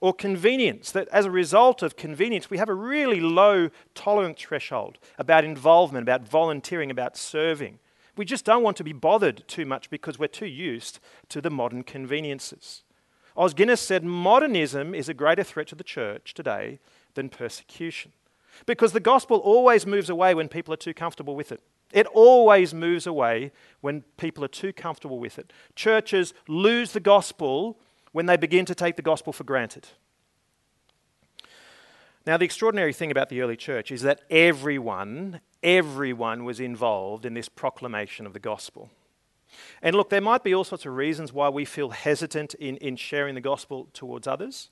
Or 0.02 0.12
convenience, 0.12 0.92
that 0.92 1.08
as 1.08 1.24
a 1.24 1.30
result 1.30 1.82
of 1.82 1.96
convenience, 1.96 2.50
we 2.50 2.58
have 2.58 2.68
a 2.68 2.74
really 2.74 3.20
low 3.20 3.70
tolerance 3.94 4.42
threshold 4.42 4.98
about 5.18 5.42
involvement, 5.42 6.02
about 6.02 6.28
volunteering, 6.28 6.90
about 6.90 7.16
serving. 7.16 7.78
We 8.16 8.24
just 8.24 8.44
don't 8.44 8.62
want 8.62 8.76
to 8.78 8.84
be 8.84 8.92
bothered 8.92 9.46
too 9.46 9.64
much 9.64 9.90
because 9.90 10.18
we're 10.18 10.26
too 10.26 10.46
used 10.46 10.98
to 11.28 11.40
the 11.40 11.50
modern 11.50 11.82
conveniences. 11.82 12.82
Os 13.36 13.54
Guinness 13.54 13.80
said 13.80 14.04
modernism 14.04 14.94
is 14.94 15.08
a 15.08 15.14
greater 15.14 15.44
threat 15.44 15.68
to 15.68 15.74
the 15.74 15.84
church 15.84 16.34
today 16.34 16.80
than 17.14 17.28
persecution. 17.28 18.12
Because 18.66 18.92
the 18.92 19.00
gospel 19.00 19.38
always 19.38 19.86
moves 19.86 20.10
away 20.10 20.34
when 20.34 20.48
people 20.48 20.74
are 20.74 20.78
too 20.78 20.94
comfortable 20.94 21.36
with 21.36 21.52
it. 21.52 21.60
It 21.92 22.06
always 22.08 22.74
moves 22.74 23.06
away 23.06 23.52
when 23.80 24.02
people 24.16 24.44
are 24.44 24.48
too 24.48 24.72
comfortable 24.72 25.18
with 25.18 25.38
it. 25.38 25.52
Churches 25.74 26.34
lose 26.46 26.92
the 26.92 27.00
gospel 27.00 27.78
when 28.12 28.26
they 28.26 28.36
begin 28.36 28.64
to 28.66 28.74
take 28.74 28.96
the 28.96 29.02
gospel 29.02 29.32
for 29.32 29.44
granted. 29.44 29.88
Now, 32.26 32.36
the 32.36 32.44
extraordinary 32.44 32.92
thing 32.92 33.10
about 33.10 33.30
the 33.30 33.40
early 33.40 33.56
church 33.56 33.90
is 33.90 34.02
that 34.02 34.20
everyone, 34.28 35.40
everyone 35.62 36.44
was 36.44 36.60
involved 36.60 37.24
in 37.24 37.34
this 37.34 37.48
proclamation 37.48 38.26
of 38.26 38.34
the 38.34 38.40
gospel. 38.40 38.90
And 39.82 39.96
look, 39.96 40.10
there 40.10 40.20
might 40.20 40.44
be 40.44 40.54
all 40.54 40.64
sorts 40.64 40.86
of 40.86 40.94
reasons 40.94 41.32
why 41.32 41.48
we 41.48 41.64
feel 41.64 41.90
hesitant 41.90 42.54
in, 42.54 42.76
in 42.76 42.96
sharing 42.96 43.34
the 43.34 43.40
gospel 43.40 43.88
towards 43.92 44.26
others. 44.26 44.68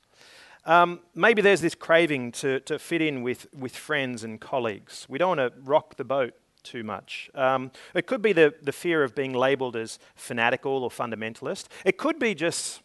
Um, 0.67 1.01
maybe 1.15 1.41
there's 1.41 1.63
this 1.63 1.75
craving 1.75 2.33
to, 2.33 2.61
to 2.61 2.79
fit 2.79 3.01
in 3.01 3.23
with, 3.23 3.47
with 3.55 3.75
friends 3.75 4.25
and 4.25 4.41
colleagues. 4.41 5.07
We 5.09 5.19
don't 5.19 5.39
want 5.39 5.55
to 5.55 5.61
rock 5.63 5.97
the 5.97 6.05
boat 6.05 6.35
too 6.63 6.85
much. 6.85 7.31
Um, 7.35 7.71
it 7.95 8.07
could 8.07 8.21
be 8.21 8.35
the, 8.35 8.55
the 8.61 8.73
fear 8.73 9.03
of 9.03 9.15
being 9.15 9.33
labelled 9.33 9.77
as 9.77 9.99
fanatical 10.15 10.85
or 10.85 10.91
fundamentalist. 10.91 11.69
It 11.85 11.97
could 11.97 12.19
be 12.19 12.35
just 12.35 12.83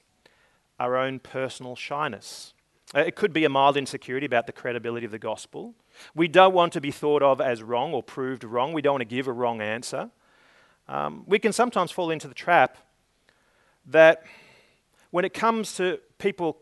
our 0.79 0.95
own 0.95 1.19
personal 1.19 1.75
shyness. 1.75 2.52
Uh, 2.95 2.99
it 2.99 3.15
could 3.15 3.33
be 3.33 3.43
a 3.43 3.49
mild 3.49 3.75
insecurity 3.75 4.25
about 4.25 4.45
the 4.45 4.53
credibility 4.53 5.05
of 5.05 5.11
the 5.11 5.19
gospel. 5.19 5.73
We 6.13 6.27
don't 6.27 6.53
want 6.53 6.73
to 6.73 6.81
be 6.81 6.91
thought 6.91 7.23
of 7.23 7.41
as 7.41 7.63
wrong 7.63 7.93
or 7.93 8.03
proved 8.03 8.43
wrong. 8.43 8.73
We 8.73 8.81
don't 8.81 8.93
want 8.93 9.01
to 9.01 9.15
give 9.15 9.27
a 9.27 9.31
wrong 9.31 9.61
answer. 9.61 10.11
Um, 10.87 11.23
we 11.25 11.39
can 11.39 11.53
sometimes 11.53 11.91
fall 11.91 12.11
into 12.11 12.27
the 12.27 12.33
trap 12.33 12.77
that 13.87 14.23
when 15.11 15.25
it 15.25 15.33
comes 15.33 15.75
to 15.75 15.99
people 16.17 16.57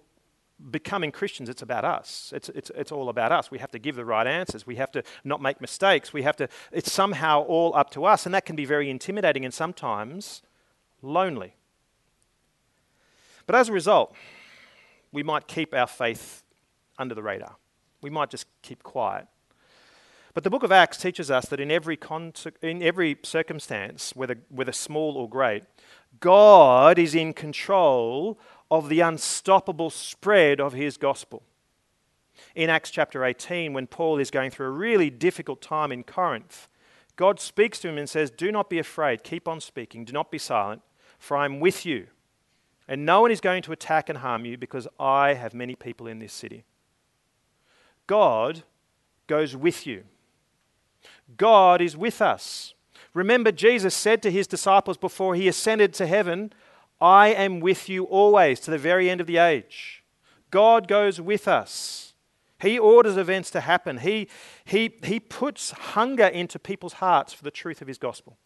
becoming 0.70 1.12
Christians, 1.12 1.50
it's 1.50 1.62
about 1.62 1.84
us. 1.84 2.32
It's, 2.36 2.50
it's, 2.50 2.72
it's 2.76 2.92
all 2.92 3.10
about 3.10 3.32
us. 3.32 3.50
We 3.50 3.58
have 3.60 3.72
to 3.72 3.80
give 3.80 3.96
the 3.96 4.06
right 4.06 4.28
answers. 4.28 4.68
We 4.68 4.76
have 4.76 4.92
to 4.92 5.04
not 5.24 5.42
make 5.42 5.60
mistakes. 5.60 6.14
We 6.14 6.22
have 6.24 6.36
to, 6.38 6.48
it's 6.72 6.92
somehow 6.92 7.42
all 7.42 7.76
up 7.76 7.90
to 7.92 8.06
us. 8.06 8.26
And 8.26 8.36
that 8.36 8.46
can 8.46 8.56
be 8.56 8.66
very 8.66 8.90
intimidating 8.90 9.44
and 9.44 9.54
sometimes 9.54 10.44
lonely. 11.02 11.56
But 13.48 13.56
as 13.56 13.70
a 13.70 13.74
result, 13.74 14.14
we 15.12 15.24
might 15.24 15.48
keep 15.48 15.74
our 15.74 15.88
faith 15.88 16.44
under 16.98 17.16
the 17.16 17.24
radar. 17.24 17.56
We 18.02 18.10
might 18.10 18.30
just 18.30 18.48
keep 18.62 18.84
quiet 18.84 19.28
but 20.34 20.44
the 20.44 20.50
book 20.50 20.64
of 20.64 20.72
Acts 20.72 20.98
teaches 20.98 21.30
us 21.30 21.48
that 21.48 21.60
in 21.60 21.72
every, 21.72 21.98
con- 21.98 22.34
in 22.62 22.82
every 22.82 23.18
circumstance, 23.24 24.14
whether, 24.16 24.38
whether 24.50 24.72
small 24.72 25.18
or 25.18 25.28
great, 25.28 25.64
God 26.20 26.98
is 26.98 27.16
in 27.16 27.34
control 27.34 28.40
of 28.70 28.88
the 28.88 29.02
unstoppable 29.02 29.90
spread 29.90 30.62
of 30.62 30.74
his 30.74 30.96
gospel. 30.96 31.44
In 32.56 32.70
Acts 32.70 32.92
chapter 32.92 33.26
18, 33.26 33.74
when 33.74 33.88
Paul 33.88 34.20
is 34.20 34.32
going 34.32 34.52
through 34.52 34.68
a 34.68 34.72
really 34.72 35.10
difficult 35.10 35.62
time 35.62 35.92
in 35.92 36.04
Corinth, 36.04 36.70
God 37.18 37.40
speaks 37.40 37.80
to 37.80 37.90
him 37.90 37.98
and 37.98 38.10
says, 38.10 38.32
Do 38.32 38.52
not 38.52 38.70
be 38.70 38.80
afraid, 38.80 39.24
keep 39.24 39.48
on 39.48 39.60
speaking, 39.60 40.06
do 40.06 40.14
not 40.14 40.32
be 40.32 40.38
silent, 40.38 40.82
for 41.20 41.36
I 41.36 41.46
am 41.46 41.60
with 41.60 41.86
you. 41.86 42.08
And 42.88 43.06
no 43.06 43.22
one 43.22 43.32
is 43.32 43.42
going 43.42 43.62
to 43.64 43.72
attack 43.72 44.10
and 44.10 44.18
harm 44.18 44.46
you 44.46 44.58
because 44.58 44.88
I 45.00 45.34
have 45.34 45.54
many 45.54 45.76
people 45.76 46.08
in 46.08 46.20
this 46.20 46.34
city. 46.34 46.64
God 48.08 48.64
goes 49.28 49.56
with 49.56 49.88
you. 49.88 50.04
God 51.38 51.82
is 51.82 51.96
with 51.96 52.22
us. 52.22 52.74
Remember, 53.14 53.52
Jesus 53.52 53.96
said 53.96 54.22
to 54.24 54.32
his 54.32 54.48
disciples 54.48 54.98
before 54.98 55.36
he 55.36 55.48
ascended 55.48 55.94
to 55.96 56.08
heaven, 56.08 56.54
I 57.00 57.30
am 57.30 57.60
with 57.60 57.90
you 57.90 58.04
always 58.06 58.60
to 58.62 58.72
the 58.72 58.78
very 58.78 59.10
end 59.10 59.22
of 59.22 59.28
the 59.28 59.38
age. 59.38 60.04
God 60.50 60.88
goes 60.88 61.20
with 61.20 61.48
us. 61.48 62.14
He 62.62 62.78
orders 62.78 63.18
events 63.18 63.50
to 63.52 63.62
happen. 63.62 63.98
He, 63.98 64.28
he, 64.66 64.94
he 65.04 65.20
puts 65.20 65.72
hunger 65.72 66.28
into 66.28 66.60
people's 66.60 66.94
hearts 66.94 67.34
for 67.34 67.44
the 67.44 67.50
truth 67.52 67.82
of 67.82 67.88
his 67.88 67.98
gospel. 67.98 68.38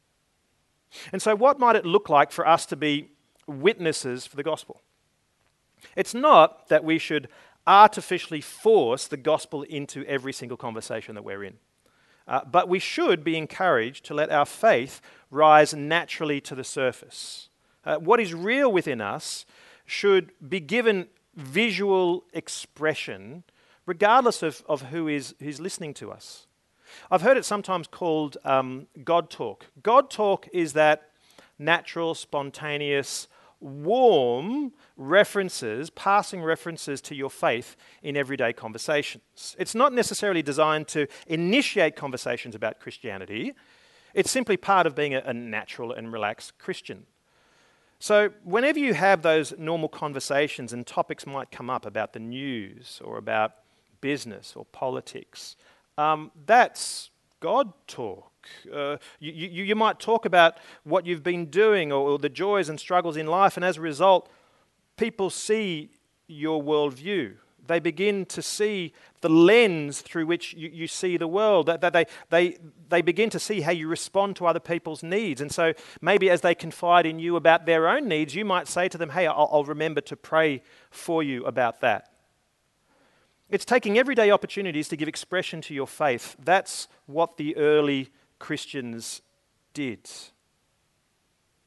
And 1.11 1.21
so, 1.21 1.35
what 1.35 1.59
might 1.59 1.75
it 1.75 1.85
look 1.85 2.07
like 2.07 2.31
for 2.31 2.47
us 2.47 2.65
to 2.67 2.77
be 2.77 3.09
witnesses 3.47 4.25
for 4.25 4.35
the 4.35 4.43
gospel? 4.43 4.81
It's 5.95 6.13
not 6.13 6.67
that 6.69 6.83
we 6.83 6.97
should 6.97 7.27
artificially 7.67 8.41
force 8.41 9.07
the 9.07 9.17
gospel 9.17 9.63
into 9.63 10.05
every 10.05 10.33
single 10.33 10.57
conversation 10.57 11.15
that 11.15 11.23
we're 11.23 11.43
in. 11.43 11.55
Uh, 12.27 12.41
but 12.43 12.67
we 12.67 12.79
should 12.79 13.23
be 13.23 13.37
encouraged 13.37 14.05
to 14.05 14.13
let 14.13 14.31
our 14.31 14.45
faith 14.45 15.01
rise 15.29 15.73
naturally 15.73 16.41
to 16.41 16.55
the 16.55 16.63
surface. 16.63 17.49
Uh, 17.83 17.97
what 17.97 18.19
is 18.19 18.33
real 18.33 18.71
within 18.71 18.99
us 18.99 19.45
should 19.85 20.31
be 20.47 20.59
given 20.59 21.07
visual 21.35 22.23
expression 22.33 23.43
regardless 23.85 24.41
of, 24.41 24.63
of 24.67 24.83
who 24.83 25.07
is 25.07 25.35
who's 25.39 25.59
listening 25.59 25.93
to 25.93 26.11
us. 26.11 26.47
I've 27.11 27.21
heard 27.21 27.37
it 27.37 27.45
sometimes 27.45 27.87
called 27.87 28.37
um, 28.43 28.87
God 29.03 29.29
talk. 29.29 29.67
God 29.83 30.09
talk 30.09 30.47
is 30.53 30.73
that 30.73 31.09
natural, 31.59 32.15
spontaneous, 32.15 33.27
warm 33.59 34.73
references, 34.97 35.89
passing 35.89 36.43
references 36.43 37.01
to 37.01 37.15
your 37.15 37.29
faith 37.29 37.75
in 38.03 38.17
everyday 38.17 38.53
conversations. 38.53 39.55
It's 39.57 39.75
not 39.75 39.93
necessarily 39.93 40.41
designed 40.41 40.87
to 40.89 41.07
initiate 41.27 41.95
conversations 41.95 42.55
about 42.55 42.79
Christianity, 42.79 43.53
it's 44.13 44.31
simply 44.31 44.55
part 44.55 44.87
of 44.87 44.95
being 44.95 45.13
a, 45.13 45.21
a 45.25 45.33
natural 45.33 45.91
and 45.91 46.11
relaxed 46.11 46.57
Christian. 46.57 47.05
So, 47.99 48.29
whenever 48.43 48.79
you 48.79 48.93
have 48.93 49.21
those 49.21 49.53
normal 49.57 49.89
conversations 49.89 50.73
and 50.73 50.85
topics 50.85 51.25
might 51.25 51.51
come 51.51 51.69
up 51.69 51.85
about 51.85 52.13
the 52.13 52.19
news 52.19 53.01
or 53.03 53.17
about 53.17 53.53
business 54.01 54.53
or 54.55 54.65
politics, 54.65 55.55
um, 55.97 56.31
that's 56.45 57.09
God 57.39 57.73
talk. 57.87 58.31
Uh, 58.71 58.97
you, 59.19 59.31
you, 59.31 59.63
you, 59.63 59.75
might 59.75 59.99
talk 59.99 60.25
about 60.25 60.57
what 60.83 61.05
you've 61.05 61.23
been 61.23 61.47
doing 61.47 61.91
or, 61.91 62.11
or 62.11 62.19
the 62.19 62.29
joys 62.29 62.69
and 62.69 62.79
struggles 62.79 63.17
in 63.17 63.27
life, 63.27 63.57
and 63.57 63.65
as 63.65 63.77
a 63.77 63.81
result, 63.81 64.29
people 64.97 65.29
see 65.29 65.89
your 66.27 66.61
worldview. 66.61 67.35
They 67.67 67.79
begin 67.79 68.25
to 68.27 68.41
see 68.41 68.93
the 69.21 69.29
lens 69.29 70.01
through 70.01 70.27
which 70.27 70.53
you, 70.53 70.69
you 70.71 70.87
see 70.87 71.17
the 71.17 71.27
world. 71.27 71.65
That, 71.65 71.81
that 71.81 71.93
they, 71.93 72.05
they, 72.29 72.57
they 72.89 73.01
begin 73.01 73.29
to 73.31 73.39
see 73.39 73.61
how 73.61 73.71
you 73.71 73.87
respond 73.87 74.35
to 74.37 74.45
other 74.45 74.59
people's 74.59 75.01
needs. 75.01 75.41
And 75.41 75.51
so 75.51 75.73
maybe 76.01 76.29
as 76.29 76.41
they 76.41 76.53
confide 76.53 77.05
in 77.05 77.19
you 77.19 77.35
about 77.35 77.65
their 77.65 77.87
own 77.87 78.07
needs, 78.07 78.35
you 78.35 78.45
might 78.45 78.67
say 78.67 78.87
to 78.89 78.97
them, 78.97 79.09
Hey, 79.09 79.25
I'll, 79.27 79.49
I'll 79.51 79.63
remember 79.63 80.01
to 80.01 80.15
pray 80.15 80.61
for 80.91 81.23
you 81.23 81.45
about 81.45 81.81
that. 81.81 82.11
It's 83.49 83.65
taking 83.65 83.97
everyday 83.97 84.31
opportunities 84.31 84.87
to 84.89 84.97
give 84.97 85.07
expression 85.07 85.61
to 85.61 85.73
your 85.73 85.87
faith. 85.87 86.35
That's 86.43 86.87
what 87.05 87.37
the 87.37 87.55
early 87.57 88.09
Christians 88.39 89.21
did. 89.73 90.09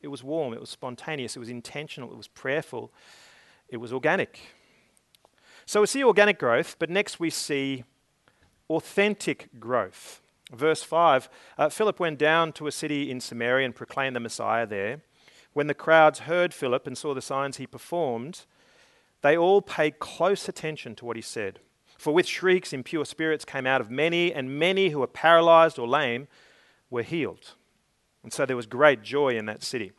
It 0.01 0.09
was 0.09 0.23
warm, 0.23 0.53
it 0.53 0.61
was 0.61 0.71
spontaneous, 0.71 1.37
it 1.37 1.41
was 1.41 1.49
intentional, 1.49 2.11
it 2.13 2.17
was 2.17 2.29
prayerful, 2.29 2.93
it 3.69 3.79
was 3.79 3.93
organic. 3.93 4.41
So 5.67 5.81
we 5.81 5.87
see 5.87 6.05
organic 6.05 6.39
growth, 6.39 6.77
but 6.79 6.89
next 6.89 7.21
we 7.21 7.31
see 7.31 7.85
authentic 8.71 9.49
growth. 9.59 10.21
Verse 10.53 10.83
5 10.83 11.29
uh, 11.59 11.69
Philip 11.69 12.01
went 12.01 12.19
down 12.19 12.53
to 12.53 12.67
a 12.67 12.73
city 12.73 13.11
in 13.11 13.21
Samaria 13.21 13.67
and 13.67 13.75
proclaimed 13.75 14.17
the 14.17 14.21
Messiah 14.21 14.67
there. 14.67 15.03
When 15.53 15.67
the 15.67 15.75
crowds 15.75 16.21
heard 16.21 16.55
Philip 16.55 16.87
and 16.87 16.97
saw 16.97 17.15
the 17.15 17.21
signs 17.21 17.57
he 17.57 17.67
performed, 17.67 18.47
they 19.23 19.37
all 19.37 19.61
paid 19.61 19.99
close 19.99 20.49
attention 20.49 20.95
to 20.97 21.05
what 21.05 21.17
he 21.17 21.23
said. 21.23 21.59
For 21.99 22.15
with 22.15 22.27
shrieks, 22.27 22.73
impure 22.73 23.05
spirits 23.05 23.45
came 23.45 23.67
out 23.67 23.81
of 23.81 23.91
many, 23.91 24.33
and 24.33 24.59
many 24.59 24.91
who 24.91 25.01
were 25.01 25.09
paralyzed 25.09 25.79
or 25.79 25.89
lame 25.89 26.29
were 26.91 27.03
healed. 27.03 27.55
And 28.23 28.33
so 28.33 28.45
there 28.47 28.57
was 28.57 28.67
great 28.67 29.03
joy 29.03 29.37
in 29.37 29.47
that 29.47 29.63
city. 29.63 29.93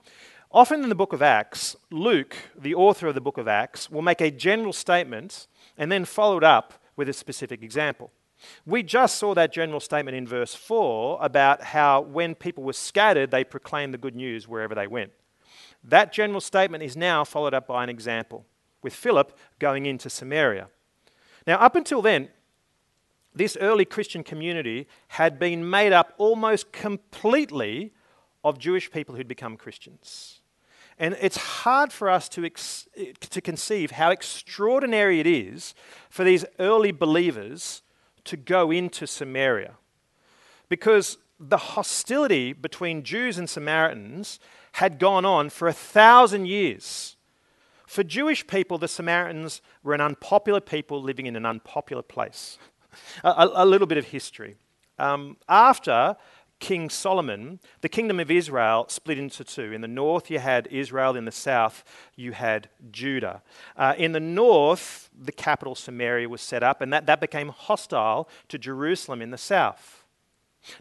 Often 0.51 0.84
in 0.84 0.89
the 0.89 0.96
book 0.96 1.13
of 1.13 1.22
Acts, 1.22 1.75
Luke, 1.91 2.36
the 2.60 2.74
author 2.74 3.08
of 3.08 3.15
the 3.15 3.22
book 3.22 3.38
of 3.38 3.48
Acts, 3.48 3.89
will 3.89 4.01
make 4.01 4.19
a 4.19 4.31
general 4.31 4.74
statement 4.74 5.48
and 5.77 5.91
then 5.91 6.05
follow 6.05 6.38
it 6.38 6.43
up 6.43 6.74
with 6.96 7.08
a 7.08 7.13
specific 7.13 7.62
example. 7.62 8.12
We 8.65 8.84
just 8.84 9.17
saw 9.17 9.34
that 9.36 9.53
general 9.53 9.79
statement 9.79 10.17
in 10.17 10.25
verse 10.25 10.55
4 10.55 11.19
about 11.22 11.62
how 11.62 12.01
when 12.01 12.36
people 12.36 12.63
were 12.63 12.74
scattered, 12.74 13.31
they 13.31 13.43
proclaimed 13.43 13.93
the 13.93 13.98
good 13.98 14.15
news 14.15 14.48
wherever 14.48 14.74
they 14.74 14.88
went. 14.88 15.12
That 15.84 16.12
general 16.12 16.41
statement 16.41 16.84
is 16.84 16.98
now 16.98 17.24
followed 17.24 17.53
up 17.53 17.67
by 17.67 17.83
an 17.83 17.90
example, 17.90 18.46
with 18.81 18.94
Philip 18.94 19.37
going 19.59 19.85
into 19.85 20.09
Samaria. 20.09 20.68
Now, 21.46 21.57
up 21.57 21.75
until 21.75 22.01
then, 22.01 22.29
this 23.33 23.57
early 23.61 23.85
Christian 23.85 24.24
community 24.24 24.87
had 25.09 25.39
been 25.39 25.70
made 25.70 25.94
up 25.94 26.13
almost 26.18 26.72
completely 26.72 27.94
of 28.44 28.57
Jewish 28.57 28.92
people 28.92 29.15
who'd 29.15 29.27
become 29.27 29.57
Christians. 29.57 30.42
And 30.98 31.15
it's 31.22 31.37
hard 31.37 31.94
for 31.94 32.09
us 32.09 32.27
to, 32.29 32.44
ex- 32.44 32.87
to 33.22 33.42
conceive 33.42 33.92
how 33.92 34.09
extraordinary 34.09 35.20
it 35.20 35.27
is 35.27 35.74
for 36.09 36.25
these 36.25 36.44
early 36.59 36.92
believers 36.92 37.81
to 38.25 38.35
go 38.35 38.70
into 38.70 39.07
Samaria. 39.07 39.75
Because 40.68 41.18
the 41.39 41.57
hostility 41.57 42.51
between 42.51 43.03
Jews 43.03 43.37
and 43.37 43.50
Samaritans 43.50 44.39
had 44.74 45.00
gone 45.00 45.24
on 45.24 45.50
for 45.50 45.68
a 45.68 45.74
thousand 45.74 46.48
years. 46.48 47.15
For 47.87 48.03
Jewish 48.03 48.46
people, 48.46 48.77
the 48.77 48.87
Samaritans 48.87 49.61
were 49.81 49.94
an 49.94 50.01
unpopular 50.01 50.59
people 50.59 51.01
living 51.01 51.25
in 51.25 51.35
an 51.35 51.46
unpopular 51.46 52.03
place. 52.03 52.57
A, 53.23 53.49
a, 53.53 53.65
little 53.65 53.87
bit 53.87 53.97
of 53.97 54.05
history. 54.05 54.55
Um, 54.97 55.37
after 55.47 56.17
King 56.59 56.89
Solomon, 56.89 57.59
the 57.81 57.89
kingdom 57.89 58.19
of 58.19 58.29
Israel 58.29 58.85
split 58.89 59.17
into 59.17 59.43
two. 59.43 59.71
In 59.71 59.81
the 59.81 59.87
north, 59.87 60.29
you 60.29 60.39
had 60.39 60.67
Israel. 60.67 61.15
In 61.15 61.25
the 61.25 61.31
south, 61.31 61.83
you 62.15 62.33
had 62.33 62.69
Judah. 62.91 63.41
Uh, 63.77 63.93
in 63.97 64.11
the 64.11 64.19
north, 64.19 65.09
the 65.17 65.31
capital 65.31 65.73
Samaria 65.73 66.27
was 66.27 66.41
set 66.41 66.61
up, 66.61 66.81
and 66.81 66.91
that, 66.91 67.05
that 67.05 67.21
became 67.21 67.49
hostile 67.49 68.29
to 68.49 68.57
Jerusalem 68.57 69.21
in 69.21 69.31
the 69.31 69.37
south. 69.37 69.99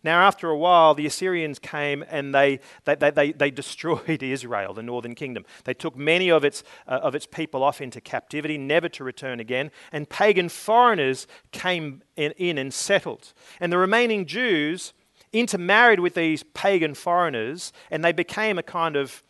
Now, 0.03 0.21
after 0.21 0.49
a 0.49 0.57
while, 0.57 0.95
the 0.95 1.07
Assyrians 1.07 1.59
came 1.59 2.05
and 2.09 2.35
they, 2.35 2.61
they, 2.85 2.95
they, 2.97 3.33
they, 3.33 3.51
destroyed 3.51 4.23
Israel, 4.23 4.75
the 4.75 4.83
northern 4.83 5.15
kingdom. 5.15 5.45
They 5.65 5.75
took 5.75 5.97
many 5.97 6.31
of 6.31 6.45
its, 6.45 6.63
uh, 6.87 7.01
of 7.03 7.15
its 7.15 7.27
people 7.27 7.63
off 7.63 7.81
into 7.81 8.01
captivity, 8.01 8.59
never 8.59 8.89
to 8.91 9.05
return 9.05 9.41
again, 9.41 9.71
and 9.93 10.09
pagan 10.09 10.49
foreigners 10.49 11.27
came 11.53 12.03
in, 12.17 12.33
in 12.33 12.59
and 12.59 12.75
settled. 12.75 13.33
And 13.61 13.73
the 13.73 13.79
remaining 13.79 14.27
Jews 14.27 14.93
intermarried 15.33 16.01
with 16.01 16.15
these 16.15 16.43
pagan 16.43 16.95
foreigners, 16.95 17.73
and 17.91 18.05
they 18.05 18.13
became 18.13 18.59
a 18.59 18.63
kind 18.63 18.97
of 18.97 19.23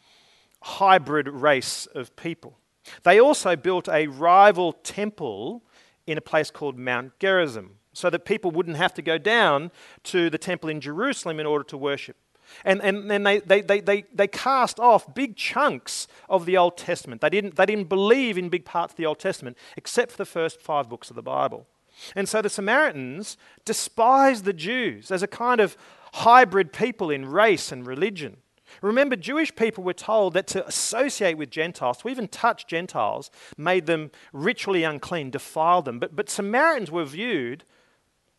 hybrid 0.63 1.29
race 1.29 1.87
of 1.95 2.15
people. 2.17 2.59
They 3.03 3.21
also 3.21 3.55
built 3.55 3.89
a 3.89 4.07
rival 4.07 4.73
temple 4.73 5.63
in 6.07 6.17
a 6.17 6.23
place 6.23 6.51
called 6.51 6.79
Mount 6.79 7.19
Gerizim 7.19 7.77
so 7.99 8.09
that 8.11 8.25
people 8.25 8.51
wouldn't 8.51 8.77
have 8.77 8.95
to 8.95 9.03
go 9.03 9.19
down 9.19 9.71
to 10.05 10.31
the 10.31 10.39
temple 10.39 10.71
in 10.71 10.81
Jerusalem 10.81 11.41
in 11.41 11.47
order 11.47 11.65
to 11.65 11.77
worship. 11.77 12.17
And, 12.65 12.81
and 12.81 13.11
then 13.11 13.25
they, 13.25 13.41
they, 13.41 13.61
they, 13.61 13.81
they, 13.81 14.05
they 14.15 14.29
cast 14.29 14.81
off 14.81 15.13
big 15.15 15.37
chunks 15.37 16.07
of 16.29 16.47
the 16.47 16.57
Old 16.57 16.79
Testament. 16.79 17.21
They 17.21 17.29
didn't, 17.29 17.57
they 17.57 17.67
didn't 17.67 17.89
believe 17.89 18.39
in 18.39 18.49
big 18.49 18.65
parts 18.65 18.93
of 18.93 18.97
the 18.97 19.07
Old 19.07 19.19
Testament, 19.19 19.59
except 19.77 20.13
for 20.13 20.19
the 20.19 20.25
first 20.25 20.63
five 20.63 20.89
books 20.89 21.11
of 21.11 21.17
the 21.17 21.23
Bible. 21.23 21.67
And 22.15 22.29
so 22.29 22.41
the 22.41 22.49
Samaritans 22.49 23.37
despised 23.65 24.45
the 24.45 24.53
Jews 24.53 25.11
as 25.11 25.23
a 25.23 25.27
kind 25.27 25.61
of 25.61 25.77
hybrid 26.15 26.73
people 26.73 27.11
in 27.11 27.27
race 27.27 27.73
and 27.73 27.87
religion. 27.87 28.39
Remember, 28.81 29.17
Jewish 29.17 29.55
people 29.57 29.83
were 29.83 29.95
told 29.95 30.35
that 30.35 30.47
to 30.49 30.67
associate 30.67 31.37
with 31.37 31.51
Gentiles, 31.51 31.99
to 31.99 32.09
even 32.09 32.29
touch 32.29 32.67
Gentiles, 32.67 33.31
made 33.57 33.87
them 33.87 34.11
ritually 34.33 34.85
unclean, 34.85 35.31
defiled 35.31 35.87
them. 35.87 35.99
But, 35.99 36.15
but 36.15 36.31
Samaritans 36.31 36.91
were 36.91 37.05
viewed 37.05 37.65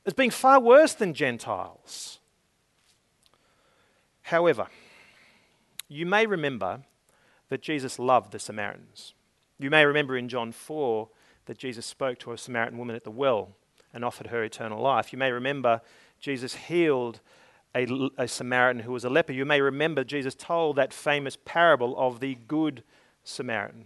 as 0.10 0.14
being 0.16 0.32
far 0.32 0.60
worse 0.60 0.94
than 0.94 1.14
Gentiles. 1.14 2.18
However, 4.24 4.66
you 5.88 6.08
may 6.08 6.26
remember 6.26 6.82
that 7.50 7.62
Jesus 7.62 8.00
loved 8.00 8.32
the 8.32 8.40
Samaritans. 8.40 9.14
You 9.60 9.70
may 9.70 9.86
remember 9.86 10.18
in 10.18 10.28
John 10.28 10.52
4 10.52 11.10
that 11.46 11.60
Jesus 11.60 11.86
spoke 11.86 12.18
to 12.20 12.32
a 12.32 12.40
Samaritan 12.40 12.80
woman 12.80 12.96
at 12.96 13.04
the 13.04 13.12
well 13.12 13.50
and 13.94 14.04
offered 14.04 14.28
her 14.28 14.44
eternal 14.44 14.82
life. 14.82 15.14
You 15.14 15.20
may 15.20 15.32
remember 15.32 15.80
Jesus 16.20 16.56
healed 16.56 17.20
a, 17.76 18.10
a, 18.18 18.28
Samaritan 18.28 18.82
who 18.82 18.94
was 18.94 19.06
a 19.06 19.12
leper. 19.12 19.34
You 19.34 19.46
may 19.46 19.62
remember 19.62 20.04
Jesus 20.04 20.34
told 20.34 20.76
that 20.78 20.92
famous 20.92 21.38
parable 21.46 21.96
of 22.00 22.20
the 22.20 22.34
Good 22.48 22.82
Samaritan. 23.24 23.86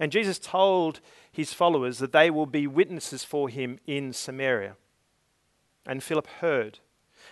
And 0.00 0.10
Jesus 0.10 0.40
told 0.40 0.98
his 1.30 1.52
followers 1.52 1.98
that 1.98 2.10
they 2.10 2.30
will 2.32 2.46
be 2.46 2.66
witnesses 2.66 3.22
for 3.22 3.48
him 3.48 3.78
in 3.86 4.12
Samaria. 4.12 4.74
And 5.86 6.02
Philip 6.02 6.26
heard, 6.40 6.78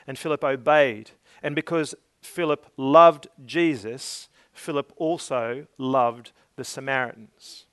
and 0.06 0.18
Philip 0.18 0.44
obeyed. 0.44 1.12
And 1.42 1.54
because 1.54 1.94
Philip 2.20 2.70
loved 2.76 3.28
Jesus, 3.44 4.28
Philip 4.52 4.92
also 4.96 5.66
loved 5.78 6.32
the 6.56 6.64
Samaritans. 6.64 7.64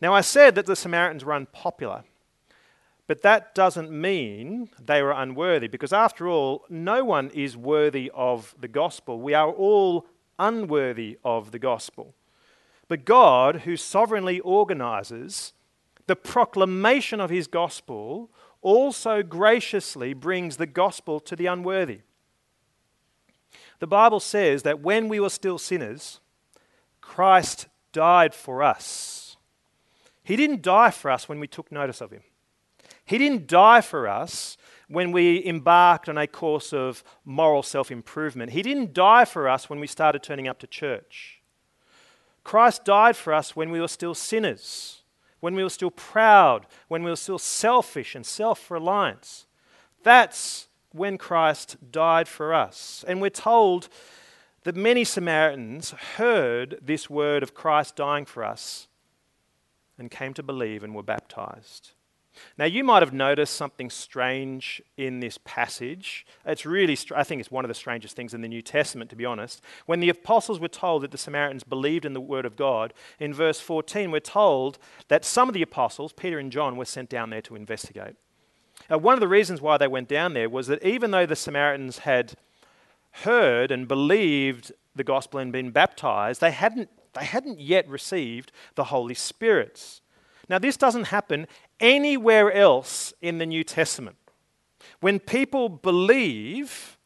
Now, 0.00 0.14
I 0.14 0.20
said 0.20 0.54
that 0.54 0.66
the 0.66 0.76
Samaritans 0.76 1.24
were 1.24 1.34
unpopular, 1.34 2.04
but 3.08 3.22
that 3.22 3.54
doesn't 3.54 3.90
mean 3.90 4.70
they 4.78 5.02
were 5.02 5.10
unworthy, 5.10 5.66
because 5.66 5.92
after 5.92 6.28
all, 6.28 6.64
no 6.68 7.02
one 7.04 7.30
is 7.30 7.56
worthy 7.56 8.10
of 8.14 8.54
the 8.60 8.68
gospel. 8.68 9.20
We 9.20 9.34
are 9.34 9.50
all 9.50 10.06
unworthy 10.38 11.18
of 11.24 11.50
the 11.50 11.58
gospel. 11.58 12.14
But 12.86 13.04
God, 13.04 13.62
who 13.62 13.76
sovereignly 13.76 14.40
organizes 14.40 15.52
the 16.06 16.16
proclamation 16.16 17.20
of 17.20 17.30
his 17.30 17.48
gospel 17.48 18.30
also 18.62 19.22
graciously 19.22 20.14
brings 20.14 20.56
the 20.56 20.66
gospel 20.66 21.20
to 21.20 21.36
the 21.36 21.46
unworthy. 21.46 22.00
The 23.78 23.86
Bible 23.86 24.20
says 24.20 24.62
that 24.64 24.80
when 24.80 25.08
we 25.08 25.20
were 25.20 25.30
still 25.30 25.58
sinners, 25.58 26.20
Christ 27.00 27.68
died 27.92 28.34
for 28.34 28.62
us. 28.62 29.36
He 30.22 30.36
didn't 30.36 30.62
die 30.62 30.90
for 30.90 31.10
us 31.10 31.28
when 31.28 31.40
we 31.40 31.46
took 31.46 31.72
notice 31.72 32.00
of 32.00 32.10
him. 32.10 32.22
He 33.04 33.16
didn't 33.16 33.46
die 33.46 33.80
for 33.80 34.06
us 34.06 34.58
when 34.88 35.12
we 35.12 35.44
embarked 35.46 36.08
on 36.08 36.18
a 36.18 36.26
course 36.26 36.72
of 36.72 37.02
moral 37.24 37.62
self 37.62 37.90
improvement. 37.90 38.52
He 38.52 38.62
didn't 38.62 38.92
die 38.92 39.24
for 39.24 39.48
us 39.48 39.70
when 39.70 39.80
we 39.80 39.86
started 39.86 40.22
turning 40.22 40.48
up 40.48 40.58
to 40.58 40.66
church. 40.66 41.40
Christ 42.44 42.84
died 42.84 43.16
for 43.16 43.32
us 43.32 43.54
when 43.54 43.70
we 43.70 43.80
were 43.80 43.88
still 43.88 44.14
sinners, 44.14 44.97
when 45.40 45.54
we 45.54 45.62
were 45.62 45.70
still 45.70 45.90
proud, 45.90 46.66
when 46.88 47.02
we 47.02 47.10
were 47.10 47.16
still 47.16 47.38
selfish 47.38 48.14
and 48.14 48.26
self 48.26 48.70
reliant. 48.70 49.46
That's 50.02 50.68
when 50.92 51.18
Christ 51.18 51.76
died 51.90 52.28
for 52.28 52.54
us. 52.54 53.04
And 53.06 53.20
we're 53.20 53.30
told 53.30 53.88
that 54.64 54.76
many 54.76 55.04
Samaritans 55.04 55.90
heard 56.16 56.78
this 56.82 57.08
word 57.08 57.42
of 57.42 57.54
Christ 57.54 57.96
dying 57.96 58.24
for 58.24 58.44
us 58.44 58.88
and 59.96 60.10
came 60.10 60.34
to 60.34 60.42
believe 60.42 60.82
and 60.82 60.94
were 60.94 61.02
baptized. 61.02 61.92
Now, 62.56 62.64
you 62.64 62.84
might 62.84 63.02
have 63.02 63.12
noticed 63.12 63.54
something 63.54 63.90
strange 63.90 64.82
in 64.96 65.20
this 65.20 65.38
passage. 65.44 66.26
It's 66.44 66.66
really, 66.66 66.96
I 67.14 67.24
think 67.24 67.40
it's 67.40 67.50
one 67.50 67.64
of 67.64 67.68
the 67.68 67.74
strangest 67.74 68.16
things 68.16 68.34
in 68.34 68.40
the 68.40 68.48
New 68.48 68.62
Testament, 68.62 69.10
to 69.10 69.16
be 69.16 69.24
honest. 69.24 69.62
When 69.86 70.00
the 70.00 70.08
apostles 70.08 70.60
were 70.60 70.68
told 70.68 71.02
that 71.02 71.10
the 71.10 71.18
Samaritans 71.18 71.64
believed 71.64 72.04
in 72.04 72.12
the 72.14 72.20
word 72.20 72.46
of 72.46 72.56
God, 72.56 72.92
in 73.18 73.32
verse 73.32 73.60
14, 73.60 74.10
we're 74.10 74.20
told 74.20 74.78
that 75.08 75.24
some 75.24 75.48
of 75.48 75.54
the 75.54 75.62
apostles, 75.62 76.12
Peter 76.12 76.38
and 76.38 76.52
John, 76.52 76.76
were 76.76 76.84
sent 76.84 77.08
down 77.08 77.30
there 77.30 77.42
to 77.42 77.56
investigate. 77.56 78.16
Now, 78.88 78.98
one 78.98 79.14
of 79.14 79.20
the 79.20 79.28
reasons 79.28 79.60
why 79.60 79.76
they 79.76 79.88
went 79.88 80.08
down 80.08 80.34
there 80.34 80.48
was 80.48 80.66
that 80.68 80.82
even 80.84 81.10
though 81.10 81.26
the 81.26 81.36
Samaritans 81.36 81.98
had 81.98 82.34
heard 83.22 83.70
and 83.70 83.88
believed 83.88 84.72
the 84.94 85.04
gospel 85.04 85.40
and 85.40 85.52
been 85.52 85.70
baptized, 85.70 86.40
they 86.40 86.50
hadn't, 86.50 86.88
they 87.14 87.24
hadn't 87.24 87.60
yet 87.60 87.88
received 87.88 88.52
the 88.74 88.84
Holy 88.84 89.14
Spirit. 89.14 90.00
Now, 90.48 90.58
this 90.58 90.76
doesn't 90.76 91.04
happen 91.04 91.46
anywhere 91.80 92.50
else 92.52 93.12
in 93.20 93.38
the 93.38 93.46
New 93.46 93.64
Testament. 93.64 94.16
When 95.00 95.18
people 95.18 95.68
believe, 95.68 96.96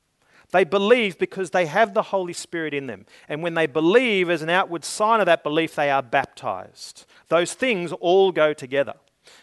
they 0.52 0.64
believe 0.64 1.18
because 1.18 1.50
they 1.50 1.66
have 1.66 1.94
the 1.94 2.02
Holy 2.02 2.33
Spirit 2.33 2.74
in 2.74 2.87
them. 2.87 3.07
And 3.28 3.42
when 3.42 3.55
they 3.55 3.66
believe, 3.66 4.31
as 4.31 4.42
an 4.42 4.50
outward 4.50 4.85
sign 4.85 5.20
of 5.20 5.26
that 5.26 5.42
belief, 5.42 5.74
they 5.74 5.90
are 5.90 6.02
baptized. 6.02 7.07
Those 7.28 7.55
things 7.55 7.92
all 7.92 8.33
go 8.33 8.52
together. 8.52 8.94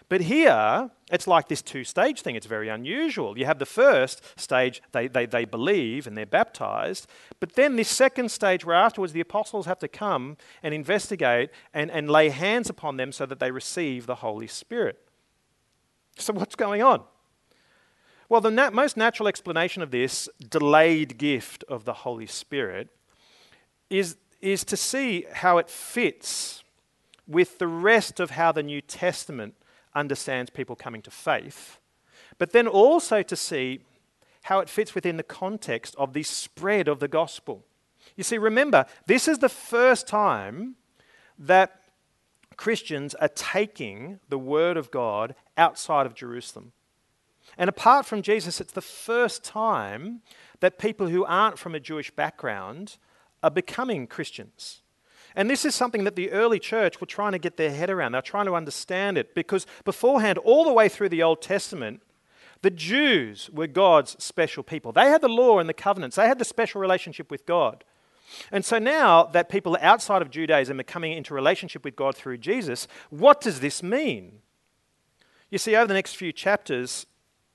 But 0.07 0.21
here, 0.21 0.89
it's 1.09 1.27
like 1.27 1.47
this 1.47 1.61
two 1.61 1.83
stage 1.83 2.21
thing. 2.21 2.35
It's 2.35 2.45
very 2.45 2.69
unusual. 2.69 3.37
You 3.37 3.45
have 3.45 3.59
the 3.59 3.65
first 3.65 4.21
stage, 4.39 4.81
they, 4.91 5.07
they, 5.07 5.25
they 5.25 5.45
believe 5.45 6.05
and 6.05 6.15
they're 6.15 6.25
baptized. 6.25 7.07
But 7.39 7.53
then 7.53 7.75
this 7.75 7.89
second 7.89 8.29
stage, 8.31 8.65
where 8.65 8.75
afterwards 8.75 9.13
the 9.13 9.21
apostles 9.21 9.65
have 9.65 9.79
to 9.79 9.87
come 9.87 10.37
and 10.61 10.73
investigate 10.73 11.49
and, 11.73 11.89
and 11.89 12.09
lay 12.09 12.29
hands 12.29 12.69
upon 12.69 12.97
them 12.97 13.11
so 13.11 13.25
that 13.25 13.39
they 13.39 13.51
receive 13.51 14.05
the 14.05 14.15
Holy 14.15 14.47
Spirit. 14.47 14.99
So, 16.17 16.33
what's 16.33 16.55
going 16.55 16.81
on? 16.81 17.01
Well, 18.27 18.41
the 18.41 18.51
nat- 18.51 18.73
most 18.73 18.95
natural 18.95 19.27
explanation 19.27 19.81
of 19.81 19.89
this 19.89 20.29
delayed 20.49 21.17
gift 21.17 21.63
of 21.67 21.85
the 21.85 21.93
Holy 21.93 22.27
Spirit 22.27 22.89
is, 23.89 24.17
is 24.41 24.63
to 24.65 24.77
see 24.77 25.25
how 25.33 25.57
it 25.57 25.69
fits 25.69 26.63
with 27.27 27.57
the 27.57 27.67
rest 27.67 28.19
of 28.19 28.31
how 28.31 28.51
the 28.51 28.61
New 28.61 28.81
Testament 28.81 29.55
understands 29.95 30.49
people 30.49 30.75
coming 30.75 31.01
to 31.03 31.11
faith, 31.11 31.79
but 32.37 32.51
then 32.51 32.67
also 32.67 33.21
to 33.21 33.35
see 33.35 33.81
how 34.43 34.59
it 34.59 34.69
fits 34.69 34.95
within 34.95 35.17
the 35.17 35.23
context 35.23 35.95
of 35.97 36.13
the 36.13 36.23
spread 36.23 36.87
of 36.87 36.99
the 36.99 37.07
gospel. 37.07 37.65
You 38.15 38.23
see, 38.23 38.37
remember, 38.37 38.85
this 39.05 39.27
is 39.27 39.39
the 39.39 39.49
first 39.49 40.07
time 40.07 40.75
that 41.37 41.81
Christians 42.57 43.15
are 43.15 43.29
taking 43.29 44.19
the 44.27 44.39
word 44.39 44.75
of 44.77 44.91
God 44.91 45.35
outside 45.57 46.05
of 46.05 46.13
Jerusalem. 46.13 46.73
And 47.57 47.69
apart 47.69 48.05
from 48.05 48.21
Jesus, 48.21 48.59
it's 48.59 48.73
the 48.73 48.81
first 48.81 49.43
time 49.43 50.21
that 50.59 50.77
people 50.77 51.07
who 51.07 51.25
aren't 51.25 51.57
from 51.57 51.73
a 51.73 51.79
Jewish 51.79 52.11
background 52.11 52.97
are 53.41 53.49
becoming 53.49 54.07
Christians. 54.07 54.81
And 55.35 55.49
this 55.49 55.65
is 55.65 55.75
something 55.75 56.03
that 56.03 56.15
the 56.15 56.31
early 56.31 56.59
church 56.59 56.99
were 56.99 57.07
trying 57.07 57.33
to 57.33 57.39
get 57.39 57.57
their 57.57 57.71
head 57.71 57.89
around. 57.89 58.13
They're 58.13 58.21
trying 58.21 58.47
to 58.47 58.55
understand 58.55 59.17
it 59.17 59.35
because 59.35 59.65
beforehand, 59.85 60.37
all 60.39 60.63
the 60.63 60.73
way 60.73 60.89
through 60.89 61.09
the 61.09 61.23
Old 61.23 61.41
Testament, 61.41 62.01
the 62.61 62.69
Jews 62.69 63.49
were 63.51 63.67
God's 63.67 64.21
special 64.23 64.63
people. 64.63 64.91
They 64.91 65.09
had 65.09 65.21
the 65.21 65.29
law 65.29 65.59
and 65.59 65.69
the 65.69 65.73
covenants, 65.73 66.15
they 66.15 66.27
had 66.27 66.39
the 66.39 66.45
special 66.45 66.81
relationship 66.81 67.31
with 67.31 67.45
God. 67.45 67.83
And 68.51 68.63
so 68.63 68.77
now 68.77 69.23
that 69.23 69.49
people 69.49 69.77
outside 69.81 70.21
of 70.21 70.29
Judaism 70.29 70.79
are 70.79 70.83
coming 70.83 71.13
into 71.13 71.33
relationship 71.33 71.83
with 71.83 71.95
God 71.95 72.15
through 72.15 72.37
Jesus, 72.37 72.87
what 73.09 73.41
does 73.41 73.59
this 73.59 73.81
mean? 73.81 74.39
You 75.49 75.57
see, 75.57 75.75
over 75.75 75.87
the 75.87 75.95
next 75.95 76.15
few 76.15 76.31
chapters 76.31 77.07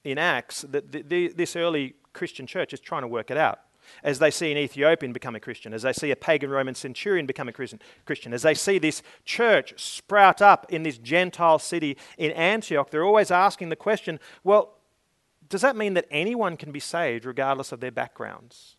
in 0.02 0.18
Acts, 0.18 0.62
the, 0.62 0.80
the, 0.80 1.02
the, 1.02 1.28
this 1.28 1.54
early 1.54 1.94
Christian 2.12 2.46
church 2.46 2.72
is 2.72 2.80
trying 2.80 3.02
to 3.02 3.08
work 3.08 3.30
it 3.30 3.36
out. 3.36 3.60
As 4.02 4.18
they 4.18 4.30
see 4.30 4.50
an 4.52 4.58
Ethiopian 4.58 5.12
become 5.12 5.34
a 5.34 5.40
Christian, 5.40 5.72
as 5.72 5.82
they 5.82 5.92
see 5.92 6.10
a 6.10 6.16
pagan 6.16 6.50
Roman 6.50 6.74
centurion 6.74 7.26
become 7.26 7.48
a 7.48 7.52
Christian, 7.52 8.32
as 8.32 8.42
they 8.42 8.54
see 8.54 8.78
this 8.78 9.02
church 9.24 9.74
sprout 9.76 10.42
up 10.42 10.66
in 10.70 10.82
this 10.82 10.98
Gentile 10.98 11.58
city 11.58 11.96
in 12.18 12.30
Antioch, 12.32 12.90
they're 12.90 13.04
always 13.04 13.30
asking 13.30 13.68
the 13.68 13.76
question 13.76 14.18
well, 14.42 14.74
does 15.48 15.60
that 15.60 15.76
mean 15.76 15.94
that 15.94 16.06
anyone 16.10 16.56
can 16.56 16.72
be 16.72 16.80
saved 16.80 17.24
regardless 17.24 17.70
of 17.72 17.80
their 17.80 17.92
backgrounds? 17.92 18.76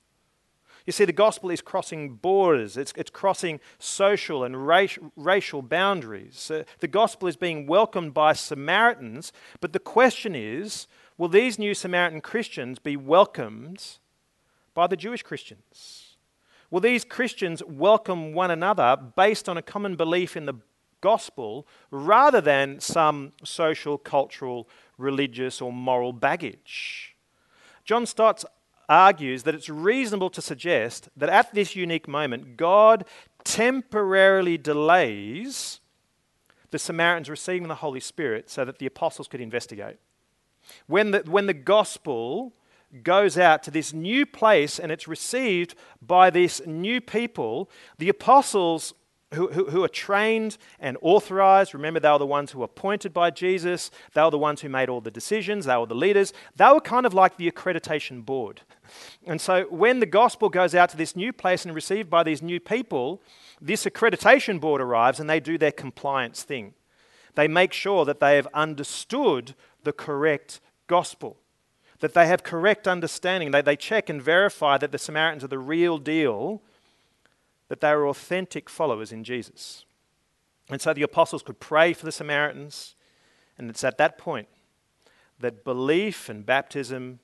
You 0.86 0.94
see, 0.94 1.06
the 1.06 1.14
gospel 1.14 1.50
is 1.50 1.62
crossing 1.62 2.16
borders, 2.16 2.78
it's, 2.78 2.94
it's 2.96 3.10
crossing 3.10 3.60
social 3.80 4.44
and 4.44 4.68
race, 4.68 5.00
racial 5.16 5.64
boundaries. 5.64 6.52
Uh, 6.52 6.64
the 6.80 6.88
gospel 6.88 7.28
is 7.28 7.36
being 7.36 7.66
welcomed 7.66 8.14
by 8.14 8.34
Samaritans, 8.34 9.32
but 9.62 9.74
the 9.74 9.80
question 9.80 10.36
is 10.36 10.88
will 11.18 11.30
these 11.30 11.58
new 11.58 11.74
Samaritan 11.74 12.22
Christians 12.22 12.78
be 12.78 12.96
welcomed 12.96 13.98
by 14.76 14.86
the 14.86 14.96
Jewish 14.96 15.24
Christians? 15.24 16.18
Will 16.70 16.82
these 16.82 17.04
Christians 17.04 17.64
welcome 17.66 18.34
one 18.34 18.52
another 18.52 18.96
based 19.16 19.50
on 19.50 19.58
a 19.58 19.64
common 19.64 19.96
belief 19.96 20.38
in 20.38 20.46
the 20.46 20.56
gospel 21.02 21.68
rather 21.90 22.42
than 22.42 22.80
some 22.80 23.32
social, 23.44 23.98
cultural, 23.98 24.70
religious, 24.98 25.62
or 25.62 25.74
moral 25.74 26.14
baggage? 26.14 27.16
John 27.84 28.06
Stott 28.06 28.44
argues 28.90 29.44
that 29.44 29.56
it's 29.56 29.70
reasonable 29.70 30.30
to 30.30 30.42
suggest 30.42 31.10
that 31.16 31.30
at 31.30 31.54
this 31.54 31.76
unique 31.76 32.08
moment, 32.08 32.58
God 32.58 33.06
temporarily 33.44 34.58
delays 34.58 35.80
the 36.72 36.80
Samaritans 36.80 37.30
receiving 37.30 37.68
the 37.68 37.76
Holy 37.76 38.00
Spirit 38.00 38.50
so 38.50 38.66
that 38.66 38.80
the 38.80 38.86
apostles 38.86 39.28
could 39.28 39.40
investigate. 39.40 39.98
When 40.88 41.12
the, 41.12 41.20
when 41.26 41.46
the 41.46 41.54
gospel 41.54 42.54
goes 43.04 43.38
out 43.38 43.64
to 43.64 43.72
this 43.72 43.94
new 43.94 44.26
place 44.26 44.80
and 44.80 44.92
it's 44.92 45.08
received 45.08 45.76
by 46.02 46.30
this 46.30 46.62
new 46.66 47.02
people, 47.02 47.70
the 47.98 48.10
apostles 48.10 48.94
who, 49.34 49.48
who, 49.50 49.70
who, 49.70 49.84
are 49.84 49.90
trained 49.90 50.58
and 50.80 50.98
authorized. 51.02 51.74
Remember, 51.74 52.00
they 52.00 52.10
were 52.10 52.20
the 52.20 52.26
ones 52.26 52.52
who 52.52 52.60
were 52.60 52.66
appointed 52.66 53.14
by 53.14 53.32
Jesus. 53.32 53.92
They 54.14 54.22
were 54.22 54.32
the 54.32 54.38
ones 54.38 54.62
who 54.62 54.70
made 54.70 54.88
all 54.88 55.02
the 55.02 55.12
decisions. 55.12 55.66
They 55.66 55.76
were 55.76 55.86
the 55.86 55.96
leaders. 55.96 56.32
They 56.56 56.72
were 56.72 56.80
kind 56.80 57.06
of 57.06 57.14
like 57.14 57.38
the 57.38 57.50
accreditation 57.52 58.26
board. 58.26 58.62
And 59.26 59.42
so, 59.42 59.64
when 59.70 60.00
the 60.00 60.06
gospel 60.06 60.50
goes 60.50 60.76
out 60.76 60.90
to 60.90 60.98
this 60.98 61.16
new 61.16 61.34
place 61.34 61.66
and 61.66 61.76
received 61.76 62.10
by 62.10 62.24
these 62.24 62.42
new 62.42 62.60
people, 62.60 63.22
this 63.62 63.86
accreditation 63.86 64.60
board 64.60 64.82
arrives 64.82 65.20
and 65.20 65.30
they 65.30 65.40
do 65.40 65.58
their 65.58 65.72
compliance 65.72 66.44
thing. 66.44 66.74
They 67.36 67.48
make 67.48 67.74
sure 67.74 68.06
that 68.06 68.20
they 68.20 68.36
have 68.38 68.48
understood 68.54 69.56
the 69.84 69.94
correct 69.94 70.62
gospel, 70.88 71.38
that 72.00 72.14
they 72.14 72.28
have 72.28 72.44
correct 72.44 72.88
understanding. 72.88 73.52
They, 73.52 73.62
they 73.62 73.76
check 73.76 74.10
and 74.10 74.22
verify 74.22 74.78
that 74.78 74.92
the 74.92 74.98
Samaritans 74.98 75.44
are 75.44 75.48
the 75.48 75.60
real 75.60 75.98
deal 75.98 76.62
that 77.68 77.82
they 77.82 77.90
are 77.90 78.08
authentic 78.08 78.70
followers 78.70 79.12
in 79.12 79.24
Jesus. 79.24 79.86
And 80.70 80.82
so 80.82 80.94
the 80.94 81.02
apostles 81.02 81.44
could 81.44 81.60
pray 81.60 81.94
for 81.94 82.06
the 82.06 82.12
Samaritans, 82.12 82.96
and 83.58 83.70
it's 83.70 83.84
at 83.84 83.98
that 83.98 84.18
point 84.18 84.48
that 85.40 85.64
belief 85.64 86.30
and 86.30 86.46
baptism 86.46 87.20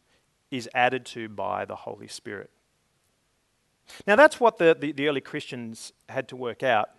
is 0.50 0.70
added 0.76 1.06
to 1.06 1.30
by 1.30 1.66
the 1.66 1.76
Holy 1.76 2.08
Spirit. 2.08 2.50
Now, 4.06 4.16
that's 4.16 4.40
what 4.40 4.58
the, 4.58 4.76
the, 4.80 4.92
the, 4.92 5.08
early 5.08 5.22
Christians 5.22 5.92
had 6.10 6.28
to 6.30 6.36
work 6.36 6.62
out. 6.62 6.90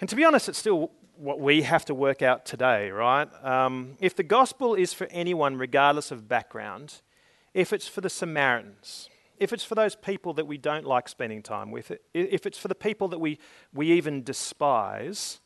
And 0.00 0.08
to 0.08 0.16
be 0.16 0.24
honest, 0.24 0.48
it's 0.48 0.58
still 0.58 0.90
what 1.16 1.40
we 1.40 1.62
have 1.62 1.84
to 1.86 1.94
work 1.94 2.22
out 2.22 2.44
today, 2.44 2.90
right? 2.90 3.28
Um, 3.44 3.96
if 4.00 4.16
the 4.16 4.22
gospel 4.22 4.74
is 4.74 4.92
for 4.92 5.06
anyone, 5.10 5.56
regardless 5.56 6.10
of 6.10 6.28
background, 6.28 7.00
if 7.52 7.72
it's 7.72 7.86
for 7.86 8.00
the 8.00 8.10
Samaritans, 8.10 9.08
if 9.38 9.52
it's 9.52 9.64
for 9.64 9.74
those 9.74 9.96
people 9.96 10.32
that 10.34 10.46
we 10.46 10.58
don't 10.58 10.84
like 10.84 11.08
spending 11.08 11.42
time 11.42 11.70
with, 11.70 11.92
if 12.12 12.46
it's 12.46 12.58
for 12.58 12.68
the 12.68 12.74
people 12.74 13.08
that 13.08 13.18
we, 13.18 13.38
we 13.72 13.92
even 13.92 14.22
despise, 14.22 15.40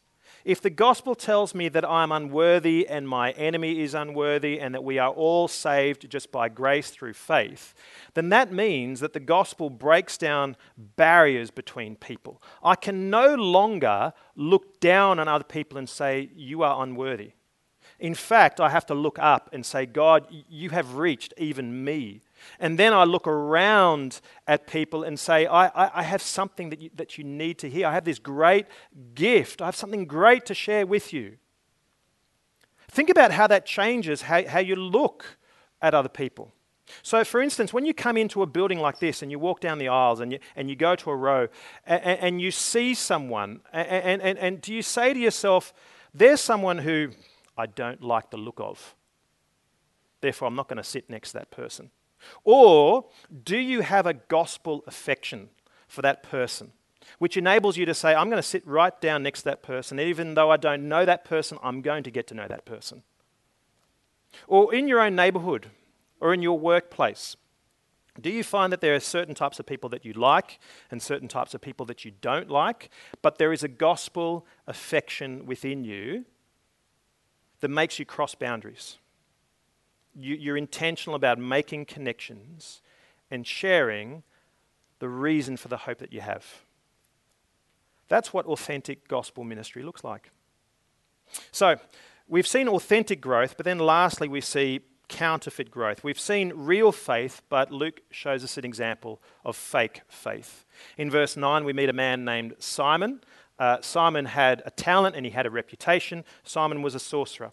If 0.48 0.62
the 0.62 0.70
gospel 0.70 1.14
tells 1.14 1.54
me 1.54 1.68
that 1.68 1.84
I'm 1.84 2.10
unworthy 2.10 2.88
and 2.88 3.06
my 3.06 3.32
enemy 3.32 3.82
is 3.82 3.92
unworthy 3.92 4.58
and 4.58 4.74
that 4.74 4.82
we 4.82 4.98
are 4.98 5.10
all 5.10 5.46
saved 5.46 6.08
just 6.08 6.32
by 6.32 6.48
grace 6.48 6.88
through 6.88 7.12
faith, 7.12 7.74
then 8.14 8.30
that 8.30 8.50
means 8.50 9.00
that 9.00 9.12
the 9.12 9.20
gospel 9.20 9.68
breaks 9.68 10.16
down 10.16 10.56
barriers 10.78 11.50
between 11.50 11.96
people. 11.96 12.42
I 12.62 12.76
can 12.76 13.10
no 13.10 13.34
longer 13.34 14.14
look 14.36 14.80
down 14.80 15.18
on 15.18 15.28
other 15.28 15.44
people 15.44 15.76
and 15.76 15.86
say, 15.86 16.30
You 16.34 16.62
are 16.62 16.82
unworthy. 16.82 17.32
In 17.98 18.14
fact, 18.14 18.60
I 18.60 18.68
have 18.68 18.86
to 18.86 18.94
look 18.94 19.18
up 19.18 19.50
and 19.52 19.66
say, 19.66 19.84
God, 19.84 20.26
you 20.48 20.70
have 20.70 20.94
reached 20.94 21.34
even 21.36 21.84
me. 21.84 22.22
And 22.60 22.78
then 22.78 22.92
I 22.92 23.02
look 23.02 23.26
around 23.26 24.20
at 24.46 24.68
people 24.68 25.02
and 25.02 25.18
say, 25.18 25.46
I, 25.46 25.66
I, 25.66 25.90
I, 26.00 26.02
have 26.04 26.22
something 26.22 26.70
that 26.70 26.80
you, 26.80 26.90
that 26.94 27.18
you 27.18 27.24
need 27.24 27.58
to 27.58 27.68
hear. 27.68 27.88
I 27.88 27.92
have 27.92 28.04
this 28.04 28.20
great 28.20 28.66
gift. 29.14 29.60
I 29.60 29.66
have 29.66 29.74
something 29.74 30.04
great 30.04 30.46
to 30.46 30.54
share 30.54 30.86
with 30.86 31.12
you. 31.12 31.38
Think 32.88 33.10
about 33.10 33.32
how 33.32 33.48
that 33.48 33.66
changes 33.66 34.22
how, 34.22 34.46
how 34.46 34.60
you 34.60 34.76
look 34.76 35.38
at 35.82 35.94
other 35.94 36.08
people. 36.08 36.52
So, 37.02 37.22
for 37.24 37.42
instance, 37.42 37.72
when 37.72 37.84
you 37.84 37.92
come 37.92 38.16
into 38.16 38.42
a 38.42 38.46
building 38.46 38.78
like 38.78 38.98
this 38.98 39.22
and 39.22 39.30
you 39.30 39.38
walk 39.38 39.60
down 39.60 39.78
the 39.78 39.88
aisles 39.88 40.20
and 40.20 40.32
you, 40.32 40.38
and 40.56 40.70
you 40.70 40.76
go 40.76 40.96
to 40.96 41.10
a 41.10 41.16
row 41.16 41.48
and, 41.84 42.02
and 42.02 42.40
you 42.40 42.50
see 42.50 42.94
someone, 42.94 43.60
and, 43.72 44.22
and, 44.22 44.38
and 44.38 44.60
do 44.60 44.72
you 44.72 44.82
say 44.82 45.12
to 45.12 45.18
yourself, 45.18 45.74
there's 46.14 46.40
someone 46.40 46.78
who 46.78 47.10
I 47.58 47.66
don't 47.66 48.02
like 48.02 48.30
the 48.30 48.36
look 48.36 48.60
of? 48.60 48.94
Therefore, 50.20 50.48
I'm 50.48 50.54
not 50.54 50.68
going 50.68 50.78
to 50.78 50.84
sit 50.84 51.10
next 51.10 51.32
to 51.32 51.38
that 51.38 51.50
person. 51.50 51.90
Or 52.44 53.06
do 53.44 53.58
you 53.58 53.82
have 53.82 54.06
a 54.06 54.14
gospel 54.14 54.84
affection 54.86 55.50
for 55.86 56.02
that 56.02 56.22
person, 56.22 56.72
which 57.18 57.36
enables 57.36 57.76
you 57.76 57.86
to 57.86 57.94
say, 57.94 58.14
I'm 58.14 58.28
going 58.28 58.42
to 58.42 58.48
sit 58.48 58.66
right 58.66 58.98
down 59.00 59.22
next 59.22 59.40
to 59.40 59.44
that 59.46 59.62
person, 59.62 60.00
even 60.00 60.34
though 60.34 60.50
I 60.50 60.56
don't 60.56 60.88
know 60.88 61.04
that 61.04 61.24
person, 61.24 61.58
I'm 61.62 61.80
going 61.82 62.02
to 62.04 62.10
get 62.10 62.26
to 62.28 62.34
know 62.34 62.46
that 62.48 62.64
person? 62.64 63.02
Or 64.46 64.74
in 64.74 64.88
your 64.88 65.00
own 65.00 65.16
neighborhood 65.16 65.70
or 66.20 66.34
in 66.34 66.42
your 66.42 66.58
workplace, 66.58 67.36
do 68.20 68.30
you 68.30 68.42
find 68.42 68.72
that 68.72 68.80
there 68.80 68.94
are 68.94 69.00
certain 69.00 69.34
types 69.34 69.60
of 69.60 69.66
people 69.66 69.88
that 69.90 70.04
you 70.04 70.12
like 70.12 70.58
and 70.90 71.00
certain 71.00 71.28
types 71.28 71.54
of 71.54 71.60
people 71.60 71.86
that 71.86 72.04
you 72.04 72.10
don't 72.20 72.50
like, 72.50 72.90
but 73.22 73.38
there 73.38 73.52
is 73.52 73.62
a 73.62 73.68
gospel 73.68 74.44
affection 74.66 75.46
within 75.46 75.84
you 75.84 76.24
that 77.60 77.68
makes 77.68 77.98
you 77.98 78.04
cross 78.04 78.34
boundaries? 78.34 78.98
you, 80.18 80.52
are 80.52 80.56
intentional 80.56 81.14
about 81.14 81.38
making 81.38 81.86
connections 81.86 82.80
and 83.30 83.46
sharing 83.46 84.22
the 84.98 85.08
reason 85.08 85.56
for 85.56 85.68
the 85.68 85.78
hope 85.78 85.98
that 85.98 86.12
you 86.12 86.20
have. 86.20 86.44
That's 88.08 88.32
what 88.32 88.46
authentic 88.46 89.06
gospel 89.06 89.44
ministry 89.44 89.82
looks 89.82 90.02
like. 90.02 90.30
So, 91.52 91.76
we've 92.26 92.46
seen 92.46 92.68
authentic 92.68 93.20
growth, 93.20 93.56
but 93.56 93.64
then 93.64 93.78
lastly, 93.78 94.28
we 94.28 94.40
see 94.40 94.80
counterfeit 95.08 95.70
growth. 95.70 96.02
We've 96.02 96.18
seen 96.18 96.52
real 96.54 96.90
faith, 96.90 97.42
but 97.48 97.70
Luke 97.70 98.00
shows 98.10 98.44
us 98.44 98.58
an 98.58 98.64
example 98.64 99.22
of 99.44 99.56
fake 99.56 100.02
faith. 100.08 100.64
In 100.96 101.10
verse 101.10 101.36
9, 101.36 101.64
we 101.64 101.72
meet 101.72 101.88
a 101.88 101.94
man 101.94 102.24
named 102.24 102.54
Simon. 102.58 103.20
Uh, 103.58 103.78
Simon 103.80 104.26
had 104.26 104.62
a 104.64 104.70
talent 104.70 105.16
and 105.16 105.26
he 105.26 105.32
had 105.32 105.46
a 105.46 105.50
reputation. 105.50 106.24
Simon 106.44 106.82
was 106.82 106.94
a 106.94 107.00
sorcerer. 107.00 107.52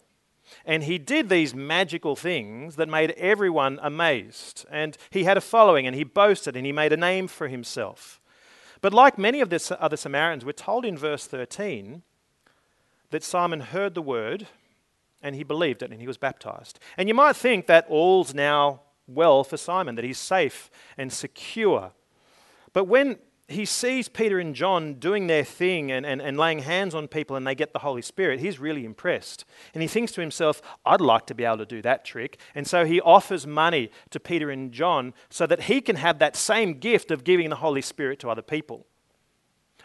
And 0.64 0.84
he 0.84 0.98
did 0.98 1.28
these 1.28 1.54
magical 1.54 2.14
things 2.14 2.76
that 2.76 2.88
made 2.88 3.10
everyone 3.12 3.80
amazed. 3.82 4.64
And 4.70 4.96
he 5.10 5.24
had 5.24 5.36
a 5.36 5.40
following 5.40 5.86
and 5.86 5.96
he 5.96 6.04
boasted 6.04 6.56
and 6.56 6.64
he 6.64 6.72
made 6.72 6.92
a 6.92 6.96
name 6.96 7.26
for 7.26 7.48
himself. 7.48 8.20
But 8.80 8.94
like 8.94 9.18
many 9.18 9.40
of 9.40 9.50
the 9.50 9.76
other 9.80 9.96
Samaritans, 9.96 10.44
we're 10.44 10.52
told 10.52 10.84
in 10.84 10.96
verse 10.96 11.26
13 11.26 12.02
that 13.10 13.24
Simon 13.24 13.60
heard 13.60 13.94
the 13.94 14.02
word 14.02 14.46
and 15.22 15.34
he 15.34 15.42
believed 15.42 15.82
it 15.82 15.90
and 15.90 16.00
he 16.00 16.06
was 16.06 16.18
baptized. 16.18 16.78
And 16.96 17.08
you 17.08 17.14
might 17.14 17.36
think 17.36 17.66
that 17.66 17.86
all's 17.88 18.34
now 18.34 18.82
well 19.08 19.44
for 19.44 19.56
Simon, 19.56 19.94
that 19.94 20.04
he's 20.04 20.18
safe 20.18 20.70
and 20.96 21.12
secure. 21.12 21.92
But 22.72 22.84
when 22.84 23.18
he 23.48 23.64
sees 23.64 24.08
Peter 24.08 24.40
and 24.40 24.54
John 24.54 24.94
doing 24.94 25.28
their 25.28 25.44
thing 25.44 25.92
and, 25.92 26.04
and, 26.04 26.20
and 26.20 26.36
laying 26.36 26.60
hands 26.60 26.96
on 26.96 27.06
people 27.06 27.36
and 27.36 27.46
they 27.46 27.54
get 27.54 27.72
the 27.72 27.78
Holy 27.78 28.02
Spirit, 28.02 28.40
he's 28.40 28.58
really 28.58 28.84
impressed. 28.84 29.44
And 29.72 29.82
he 29.82 29.88
thinks 29.88 30.10
to 30.12 30.20
himself, 30.20 30.60
I'd 30.84 31.00
like 31.00 31.26
to 31.26 31.34
be 31.34 31.44
able 31.44 31.58
to 31.58 31.66
do 31.66 31.80
that 31.82 32.04
trick. 32.04 32.38
And 32.56 32.66
so 32.66 32.84
he 32.84 33.00
offers 33.00 33.46
money 33.46 33.90
to 34.10 34.18
Peter 34.18 34.50
and 34.50 34.72
John 34.72 35.14
so 35.30 35.46
that 35.46 35.62
he 35.62 35.80
can 35.80 35.96
have 35.96 36.18
that 36.18 36.34
same 36.34 36.74
gift 36.74 37.12
of 37.12 37.22
giving 37.22 37.50
the 37.50 37.56
Holy 37.56 37.82
Spirit 37.82 38.18
to 38.20 38.30
other 38.30 38.42
people. 38.42 38.84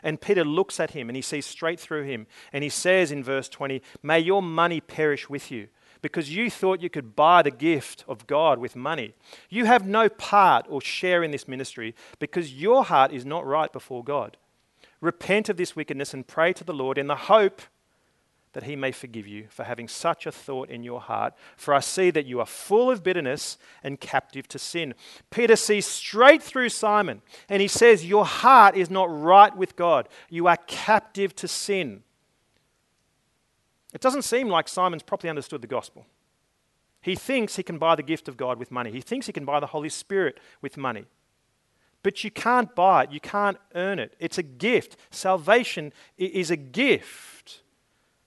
And 0.01 0.19
Peter 0.19 0.43
looks 0.43 0.79
at 0.79 0.91
him 0.91 1.07
and 1.09 1.15
he 1.15 1.21
sees 1.21 1.45
straight 1.45 1.79
through 1.79 2.03
him. 2.03 2.25
And 2.51 2.63
he 2.63 2.69
says 2.69 3.11
in 3.11 3.23
verse 3.23 3.47
20, 3.47 3.83
May 4.01 4.19
your 4.19 4.41
money 4.41 4.81
perish 4.81 5.29
with 5.29 5.51
you 5.51 5.67
because 6.01 6.35
you 6.35 6.49
thought 6.49 6.81
you 6.81 6.89
could 6.89 7.15
buy 7.15 7.41
the 7.41 7.51
gift 7.51 8.03
of 8.07 8.27
God 8.27 8.59
with 8.59 8.75
money. 8.75 9.13
You 9.49 9.65
have 9.65 9.87
no 9.87 10.09
part 10.09 10.65
or 10.69 10.81
share 10.81 11.23
in 11.23 11.31
this 11.31 11.47
ministry 11.47 11.95
because 12.19 12.53
your 12.53 12.83
heart 12.83 13.11
is 13.11 13.25
not 13.25 13.45
right 13.45 13.71
before 13.71 14.03
God. 14.03 14.37
Repent 14.99 15.49
of 15.49 15.57
this 15.57 15.75
wickedness 15.75 16.13
and 16.13 16.27
pray 16.27 16.53
to 16.53 16.63
the 16.63 16.73
Lord 16.73 16.97
in 16.97 17.07
the 17.07 17.15
hope 17.15 17.61
that 18.53 18.63
he 18.63 18.75
may 18.75 18.91
forgive 18.91 19.27
you 19.27 19.47
for 19.49 19.63
having 19.63 19.87
such 19.87 20.25
a 20.25 20.31
thought 20.31 20.69
in 20.69 20.83
your 20.83 20.99
heart. 20.99 21.33
For 21.55 21.73
I 21.73 21.79
see 21.79 22.11
that 22.11 22.25
you 22.25 22.39
are 22.39 22.45
full 22.45 22.91
of 22.91 23.03
bitterness 23.03 23.57
and 23.81 23.99
captive 23.99 24.47
to 24.49 24.59
sin. 24.59 24.93
Peter 25.29 25.55
sees 25.55 25.85
straight 25.85 26.43
through 26.43 26.69
Simon 26.69 27.21
and 27.47 27.61
he 27.61 27.67
says, 27.67 28.05
Your 28.05 28.25
heart 28.25 28.75
is 28.75 28.89
not 28.89 29.07
right 29.09 29.55
with 29.55 29.75
God. 29.75 30.09
You 30.29 30.47
are 30.47 30.57
captive 30.67 31.35
to 31.37 31.47
sin. 31.47 32.03
It 33.93 34.01
doesn't 34.01 34.23
seem 34.23 34.47
like 34.47 34.67
Simon's 34.67 35.03
properly 35.03 35.29
understood 35.29 35.61
the 35.61 35.67
gospel. 35.67 36.05
He 37.01 37.15
thinks 37.15 37.55
he 37.55 37.63
can 37.63 37.77
buy 37.77 37.95
the 37.95 38.03
gift 38.03 38.27
of 38.27 38.37
God 38.37 38.59
with 38.59 38.71
money, 38.71 38.91
he 38.91 39.01
thinks 39.01 39.25
he 39.25 39.33
can 39.33 39.45
buy 39.45 39.59
the 39.59 39.67
Holy 39.67 39.89
Spirit 39.89 40.39
with 40.61 40.77
money. 40.77 41.05
But 42.03 42.23
you 42.23 42.31
can't 42.31 42.73
buy 42.73 43.03
it, 43.03 43.11
you 43.11 43.19
can't 43.19 43.57
earn 43.75 43.99
it. 43.99 44.15
It's 44.19 44.39
a 44.39 44.43
gift. 44.43 44.97
Salvation 45.11 45.93
is 46.17 46.49
a 46.49 46.55
gift. 46.55 47.61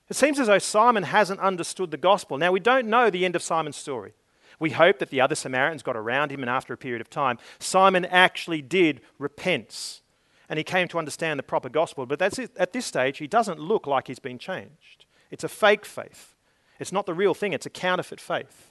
It 0.09 0.15
seems 0.15 0.39
as 0.39 0.47
though 0.47 0.59
Simon 0.59 1.03
hasn't 1.03 1.41
understood 1.41 1.91
the 1.91 1.97
gospel. 1.97 2.39
Now, 2.39 2.53
we 2.53 2.61
don't 2.61 2.87
know 2.87 3.11
the 3.11 3.25
end 3.25 3.35
of 3.35 3.43
Simon's 3.43 3.77
story. 3.77 4.13
We 4.61 4.71
hope 4.71 5.01
that 5.01 5.11
the 5.11 5.21
other 5.21 5.35
Samaritans 5.35 5.83
got 5.83 5.97
around 5.97 6.31
him, 6.31 6.41
and 6.41 6.51
after 6.51 6.73
a 6.73 6.77
period 6.77 7.01
of 7.01 7.11
time, 7.11 7.39
Simon 7.59 8.05
actually 8.05 8.63
did 8.63 9.01
repent 9.19 10.03
and 10.49 10.59
he 10.59 10.63
came 10.63 10.87
to 10.89 10.99
understand 10.99 11.39
the 11.39 11.43
proper 11.43 11.69
gospel. 11.69 12.07
But 12.07 12.23
at 12.23 12.73
this 12.73 12.87
stage, 12.87 13.19
he 13.19 13.27
doesn't 13.27 13.59
look 13.59 13.87
like 13.87 14.07
he's 14.07 14.19
been 14.19 14.39
changed. 14.39 15.07
It's 15.35 15.43
a 15.43 15.49
fake 15.49 15.85
faith. 15.85 16.37
It's 16.79 16.93
not 16.93 17.07
the 17.07 17.13
real 17.13 17.35
thing, 17.35 17.53
it's 17.53 17.67
a 17.67 17.71
counterfeit 17.71 18.21
faith. 18.21 18.71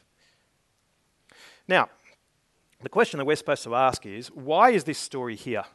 Now, 1.68 1.90
the 2.82 2.88
question 2.88 3.18
that 3.18 3.26
we're 3.26 3.36
supposed 3.36 3.66
to 3.66 3.76
ask 3.76 4.06
is 4.06 4.30
why 4.30 4.70
is 4.70 4.86
this 4.86 4.98
story 4.98 5.36
here? 5.36 5.66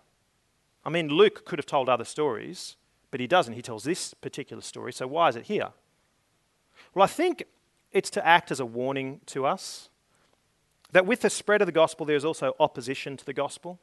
I 0.87 0.89
mean, 0.89 1.11
Luke 1.11 1.45
could 1.45 1.59
have 1.59 1.67
told 1.67 1.91
other 1.91 2.07
stories, 2.07 2.77
but 3.11 3.21
he 3.21 3.27
doesn't. 3.27 3.53
He 3.53 3.61
tells 3.61 3.85
this 3.85 4.15
particular 4.15 4.63
story, 4.63 4.95
so 4.95 5.07
why 5.07 5.29
is 5.29 5.37
it 5.37 5.45
here? 5.45 5.69
Well, 6.95 7.03
I 7.03 7.07
think 7.07 7.45
it's 7.93 8.09
to 8.09 8.27
act 8.27 8.51
as 8.51 8.59
a 8.59 8.65
warning 8.65 9.21
to 9.27 9.45
us 9.45 9.91
that 10.93 11.05
with 11.05 11.21
the 11.21 11.29
spread 11.29 11.61
of 11.61 11.67
the 11.67 11.73
gospel, 11.73 12.07
there's 12.07 12.25
also 12.25 12.57
opposition 12.59 13.19
to 13.19 13.27
the 13.27 13.35
gospel. 13.35 13.79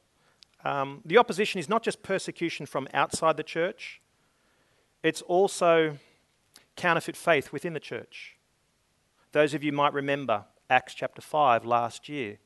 Um, 0.64 1.02
the 1.06 1.20
opposition 1.20 1.60
is 1.60 1.70
not 1.70 1.84
just 1.84 2.02
persecution 2.02 2.66
from 2.66 2.88
outside 2.96 3.38
the 3.38 3.44
church, 3.44 4.02
it's 5.04 5.22
also 5.22 6.00
counterfeit 6.76 7.16
faith 7.16 7.52
within 7.52 7.74
the 7.74 7.80
church. 7.80 8.38
Those 9.32 9.54
of 9.54 9.64
you 9.64 9.72
might 9.72 9.94
remember 9.94 10.46
Acts 10.70 10.94
chapter 10.94 11.22
5 11.22 11.66
last 11.66 12.10
year 12.10 12.38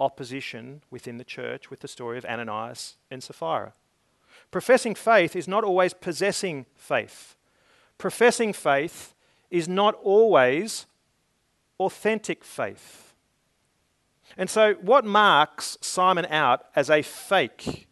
opposition 0.00 0.82
within 0.90 1.18
the 1.18 1.24
church 1.24 1.70
with 1.70 1.80
the 1.80 1.88
story 1.88 2.18
of 2.18 2.24
Ananias 2.24 2.96
and 3.10 3.22
Sapphira. 3.22 3.74
Professing 4.50 4.94
faith 4.94 5.36
is 5.36 5.46
not 5.46 5.64
always 5.64 5.94
possessing 5.94 6.66
faith. 6.74 7.36
Professing 7.98 8.52
faith 8.52 9.14
is 9.50 9.68
not 9.68 9.94
always 10.02 10.86
authentic 11.78 12.44
faith. 12.44 13.14
And 14.36 14.50
so, 14.50 14.74
what 14.74 15.04
marks 15.04 15.78
Simon 15.80 16.26
out 16.26 16.64
as 16.74 16.90
a 16.90 17.02
fake? 17.02 17.86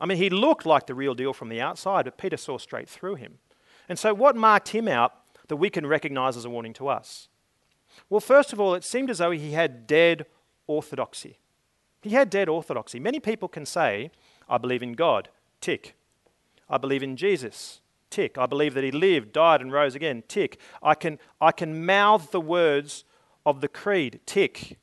I 0.00 0.06
mean, 0.06 0.18
he 0.18 0.30
looked 0.30 0.66
like 0.66 0.86
the 0.86 0.94
real 0.94 1.14
deal 1.14 1.32
from 1.32 1.48
the 1.48 1.60
outside, 1.60 2.06
but 2.06 2.18
Peter 2.18 2.36
saw 2.36 2.58
straight 2.58 2.88
through 2.88 3.16
him. 3.16 3.38
And 3.90 3.98
so, 3.98 4.14
what 4.14 4.36
marked 4.36 4.68
him 4.68 4.86
out 4.86 5.14
that 5.48 5.56
we 5.56 5.68
can 5.68 5.84
recognize 5.84 6.36
as 6.36 6.44
a 6.44 6.50
warning 6.50 6.72
to 6.74 6.86
us? 6.86 7.28
Well, 8.08 8.20
first 8.20 8.52
of 8.52 8.60
all, 8.60 8.72
it 8.74 8.84
seemed 8.84 9.10
as 9.10 9.18
though 9.18 9.32
he 9.32 9.50
had 9.50 9.88
dead 9.88 10.26
orthodoxy. 10.68 11.40
He 12.00 12.10
had 12.10 12.30
dead 12.30 12.48
orthodoxy. 12.48 13.00
Many 13.00 13.18
people 13.18 13.48
can 13.48 13.66
say, 13.66 14.12
I 14.48 14.58
believe 14.58 14.84
in 14.84 14.92
God, 14.92 15.28
tick. 15.60 15.96
I 16.68 16.78
believe 16.78 17.02
in 17.02 17.16
Jesus, 17.16 17.80
tick. 18.10 18.38
I 18.38 18.46
believe 18.46 18.74
that 18.74 18.84
he 18.84 18.92
lived, 18.92 19.32
died, 19.32 19.60
and 19.60 19.72
rose 19.72 19.96
again, 19.96 20.22
tick. 20.28 20.60
I 20.80 20.94
can, 20.94 21.18
I 21.40 21.50
can 21.50 21.84
mouth 21.84 22.30
the 22.30 22.40
words 22.40 23.04
of 23.44 23.60
the 23.60 23.68
creed, 23.68 24.20
tick. 24.24 24.78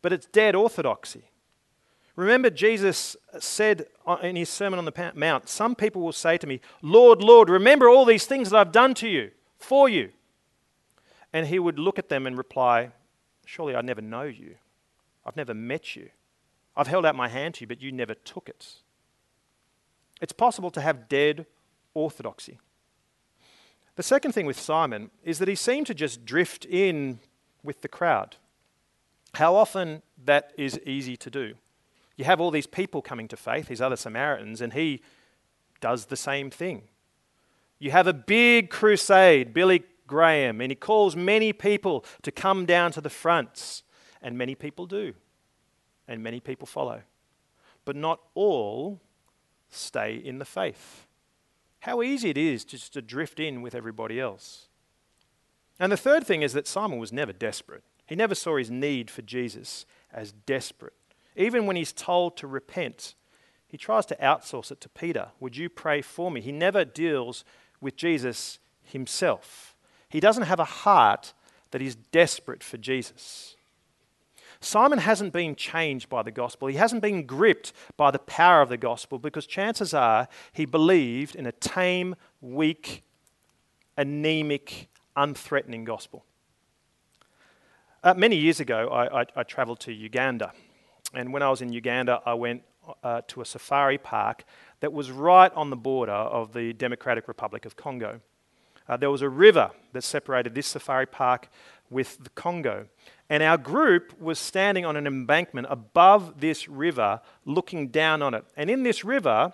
But 0.00 0.14
it's 0.14 0.24
dead 0.24 0.54
orthodoxy. 0.54 1.24
Remember, 2.20 2.50
Jesus 2.50 3.16
said 3.38 3.86
in 4.22 4.36
his 4.36 4.50
Sermon 4.50 4.78
on 4.78 4.84
the 4.84 5.12
Mount, 5.14 5.48
Some 5.48 5.74
people 5.74 6.02
will 6.02 6.12
say 6.12 6.36
to 6.36 6.46
me, 6.46 6.60
Lord, 6.82 7.22
Lord, 7.22 7.48
remember 7.48 7.88
all 7.88 8.04
these 8.04 8.26
things 8.26 8.50
that 8.50 8.58
I've 8.58 8.72
done 8.72 8.92
to 8.96 9.08
you, 9.08 9.30
for 9.56 9.88
you. 9.88 10.10
And 11.32 11.46
he 11.46 11.58
would 11.58 11.78
look 11.78 11.98
at 11.98 12.10
them 12.10 12.26
and 12.26 12.36
reply, 12.36 12.90
Surely 13.46 13.74
I 13.74 13.80
never 13.80 14.02
know 14.02 14.24
you. 14.24 14.56
I've 15.24 15.36
never 15.36 15.54
met 15.54 15.96
you. 15.96 16.10
I've 16.76 16.88
held 16.88 17.06
out 17.06 17.16
my 17.16 17.28
hand 17.28 17.54
to 17.54 17.60
you, 17.62 17.66
but 17.66 17.80
you 17.80 17.90
never 17.90 18.12
took 18.12 18.50
it. 18.50 18.74
It's 20.20 20.34
possible 20.34 20.70
to 20.72 20.80
have 20.82 21.08
dead 21.08 21.46
orthodoxy. 21.94 22.58
The 23.96 24.02
second 24.02 24.32
thing 24.32 24.44
with 24.44 24.60
Simon 24.60 25.10
is 25.24 25.38
that 25.38 25.48
he 25.48 25.54
seemed 25.54 25.86
to 25.86 25.94
just 25.94 26.26
drift 26.26 26.66
in 26.66 27.20
with 27.62 27.80
the 27.80 27.88
crowd. 27.88 28.36
How 29.34 29.56
often 29.56 30.02
that 30.22 30.52
is 30.58 30.78
easy 30.84 31.16
to 31.16 31.30
do. 31.30 31.54
You 32.20 32.24
have 32.24 32.38
all 32.38 32.50
these 32.50 32.66
people 32.66 33.00
coming 33.00 33.28
to 33.28 33.36
faith, 33.38 33.68
these 33.68 33.80
other 33.80 33.96
Samaritans, 33.96 34.60
and 34.60 34.74
he 34.74 35.00
does 35.80 36.04
the 36.04 36.18
same 36.18 36.50
thing. 36.50 36.82
You 37.78 37.92
have 37.92 38.06
a 38.06 38.12
big 38.12 38.68
crusade, 38.68 39.54
Billy 39.54 39.84
Graham, 40.06 40.60
and 40.60 40.70
he 40.70 40.76
calls 40.76 41.16
many 41.16 41.54
people 41.54 42.04
to 42.20 42.30
come 42.30 42.66
down 42.66 42.92
to 42.92 43.00
the 43.00 43.08
fronts, 43.08 43.84
and 44.20 44.36
many 44.36 44.54
people 44.54 44.84
do, 44.84 45.14
and 46.06 46.22
many 46.22 46.40
people 46.40 46.66
follow. 46.66 47.00
But 47.86 47.96
not 47.96 48.20
all 48.34 49.00
stay 49.70 50.16
in 50.16 50.38
the 50.38 50.44
faith. 50.44 51.06
How 51.78 52.02
easy 52.02 52.28
it 52.28 52.36
is 52.36 52.66
just 52.66 52.92
to 52.92 53.00
drift 53.00 53.40
in 53.40 53.62
with 53.62 53.74
everybody 53.74 54.20
else. 54.20 54.68
And 55.78 55.90
the 55.90 55.96
third 55.96 56.26
thing 56.26 56.42
is 56.42 56.52
that 56.52 56.68
Simon 56.68 56.98
was 56.98 57.14
never 57.14 57.32
desperate. 57.32 57.82
He 58.04 58.14
never 58.14 58.34
saw 58.34 58.58
his 58.58 58.70
need 58.70 59.10
for 59.10 59.22
Jesus 59.22 59.86
as 60.12 60.32
desperate. 60.32 60.92
Even 61.40 61.64
when 61.64 61.74
he's 61.74 61.92
told 61.92 62.36
to 62.36 62.46
repent, 62.46 63.14
he 63.66 63.78
tries 63.78 64.04
to 64.06 64.16
outsource 64.16 64.70
it 64.70 64.80
to 64.82 64.90
Peter. 64.90 65.28
Would 65.40 65.56
you 65.56 65.70
pray 65.70 66.02
for 66.02 66.30
me? 66.30 66.42
He 66.42 66.52
never 66.52 66.84
deals 66.84 67.44
with 67.80 67.96
Jesus 67.96 68.58
himself. 68.82 69.74
He 70.10 70.20
doesn't 70.20 70.42
have 70.42 70.60
a 70.60 70.64
heart 70.64 71.32
that 71.70 71.80
is 71.80 71.94
desperate 71.94 72.62
for 72.62 72.76
Jesus. 72.76 73.56
Simon 74.60 74.98
hasn't 74.98 75.32
been 75.32 75.56
changed 75.56 76.10
by 76.10 76.22
the 76.22 76.30
gospel. 76.30 76.68
He 76.68 76.76
hasn't 76.76 77.00
been 77.00 77.24
gripped 77.24 77.72
by 77.96 78.10
the 78.10 78.18
power 78.18 78.60
of 78.60 78.68
the 78.68 78.76
gospel 78.76 79.18
because 79.18 79.46
chances 79.46 79.94
are 79.94 80.28
he 80.52 80.66
believed 80.66 81.34
in 81.34 81.46
a 81.46 81.52
tame, 81.52 82.16
weak, 82.42 83.02
anemic, 83.96 84.88
unthreatening 85.16 85.84
gospel. 85.84 86.26
Uh, 88.04 88.12
many 88.12 88.36
years 88.36 88.60
ago, 88.60 88.88
I, 88.88 89.22
I, 89.22 89.26
I 89.36 89.42
traveled 89.42 89.80
to 89.80 89.92
Uganda. 89.92 90.52
And 91.14 91.32
when 91.32 91.42
I 91.42 91.50
was 91.50 91.62
in 91.62 91.72
Uganda, 91.72 92.20
I 92.24 92.34
went 92.34 92.62
uh, 93.02 93.22
to 93.28 93.40
a 93.40 93.44
safari 93.44 93.98
park 93.98 94.44
that 94.80 94.92
was 94.92 95.10
right 95.10 95.52
on 95.54 95.70
the 95.70 95.76
border 95.76 96.12
of 96.12 96.52
the 96.52 96.72
Democratic 96.72 97.28
Republic 97.28 97.64
of 97.64 97.76
Congo. 97.76 98.20
Uh, 98.88 98.96
there 98.96 99.10
was 99.10 99.22
a 99.22 99.28
river 99.28 99.70
that 99.92 100.02
separated 100.02 100.54
this 100.54 100.66
safari 100.66 101.06
park 101.06 101.48
with 101.90 102.22
the 102.24 102.30
Congo. 102.30 102.86
And 103.28 103.42
our 103.42 103.58
group 103.58 104.20
was 104.20 104.38
standing 104.38 104.84
on 104.84 104.96
an 104.96 105.06
embankment 105.06 105.68
above 105.70 106.40
this 106.40 106.68
river, 106.68 107.20
looking 107.44 107.88
down 107.88 108.22
on 108.22 108.34
it. 108.34 108.44
And 108.56 108.70
in 108.70 108.82
this 108.82 109.04
river 109.04 109.52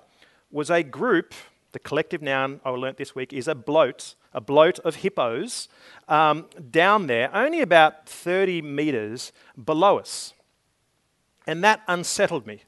was 0.50 0.70
a 0.70 0.82
group, 0.82 1.34
the 1.72 1.78
collective 1.78 2.22
noun 2.22 2.60
I 2.64 2.70
learnt 2.70 2.96
this 2.96 3.14
week 3.14 3.32
is 3.32 3.48
a 3.48 3.54
bloat, 3.54 4.14
a 4.32 4.40
bloat 4.40 4.78
of 4.80 4.96
hippos, 4.96 5.68
um, 6.08 6.46
down 6.70 7.06
there, 7.06 7.34
only 7.34 7.60
about 7.60 8.08
30 8.08 8.62
metres 8.62 9.32
below 9.62 9.98
us. 9.98 10.32
And 11.46 11.62
that 11.64 11.82
unsettled 11.86 12.46
me. 12.46 12.62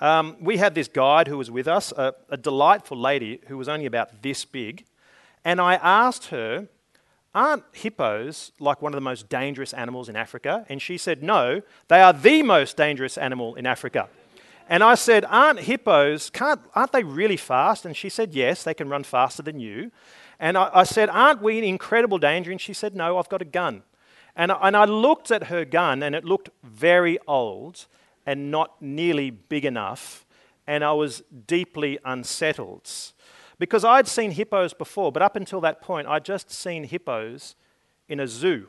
Um, 0.00 0.36
we 0.40 0.56
had 0.56 0.74
this 0.74 0.88
guide 0.88 1.28
who 1.28 1.38
was 1.38 1.50
with 1.50 1.68
us, 1.68 1.92
a, 1.92 2.14
a 2.28 2.36
delightful 2.36 2.98
lady 2.98 3.40
who 3.46 3.56
was 3.56 3.68
only 3.68 3.86
about 3.86 4.22
this 4.22 4.44
big. 4.44 4.84
And 5.44 5.60
I 5.60 5.74
asked 5.74 6.26
her 6.26 6.68
Aren't 7.34 7.64
hippos 7.72 8.52
like 8.60 8.82
one 8.82 8.92
of 8.92 8.96
the 8.96 9.02
most 9.02 9.30
dangerous 9.30 9.72
animals 9.72 10.10
in 10.10 10.16
Africa? 10.16 10.66
And 10.68 10.82
she 10.82 10.98
said, 10.98 11.22
No, 11.22 11.62
they 11.88 12.02
are 12.02 12.12
the 12.12 12.42
most 12.42 12.76
dangerous 12.76 13.16
animal 13.16 13.54
in 13.54 13.64
Africa. 13.64 14.08
And 14.68 14.82
I 14.82 14.96
said, 14.96 15.24
Aren't 15.24 15.60
hippos, 15.60 16.30
can't, 16.30 16.60
aren't 16.74 16.92
they 16.92 17.04
really 17.04 17.38
fast? 17.38 17.86
And 17.86 17.96
she 17.96 18.08
said, 18.08 18.34
Yes, 18.34 18.64
they 18.64 18.74
can 18.74 18.88
run 18.88 19.04
faster 19.04 19.42
than 19.42 19.60
you. 19.60 19.90
And 20.38 20.58
I, 20.58 20.70
I 20.74 20.82
said, 20.82 21.08
Aren't 21.08 21.40
we 21.40 21.58
in 21.58 21.64
incredible 21.64 22.18
danger? 22.18 22.50
And 22.50 22.60
she 22.60 22.74
said, 22.74 22.94
No, 22.94 23.18
I've 23.18 23.28
got 23.30 23.40
a 23.40 23.46
gun. 23.46 23.82
And 24.34 24.52
I, 24.52 24.58
and 24.62 24.76
I 24.76 24.84
looked 24.84 25.30
at 25.30 25.44
her 25.44 25.64
gun, 25.64 26.02
and 26.02 26.14
it 26.14 26.24
looked 26.24 26.50
very 26.62 27.18
old 27.26 27.86
and 28.24 28.50
not 28.50 28.80
nearly 28.80 29.30
big 29.30 29.64
enough. 29.64 30.24
And 30.66 30.84
I 30.84 30.92
was 30.92 31.22
deeply 31.46 31.98
unsettled 32.04 32.90
because 33.58 33.84
I'd 33.84 34.08
seen 34.08 34.32
hippos 34.32 34.74
before, 34.74 35.12
but 35.12 35.22
up 35.22 35.36
until 35.36 35.60
that 35.60 35.80
point, 35.80 36.08
I'd 36.08 36.24
just 36.24 36.50
seen 36.50 36.84
hippos 36.84 37.54
in 38.08 38.18
a 38.18 38.26
zoo. 38.26 38.68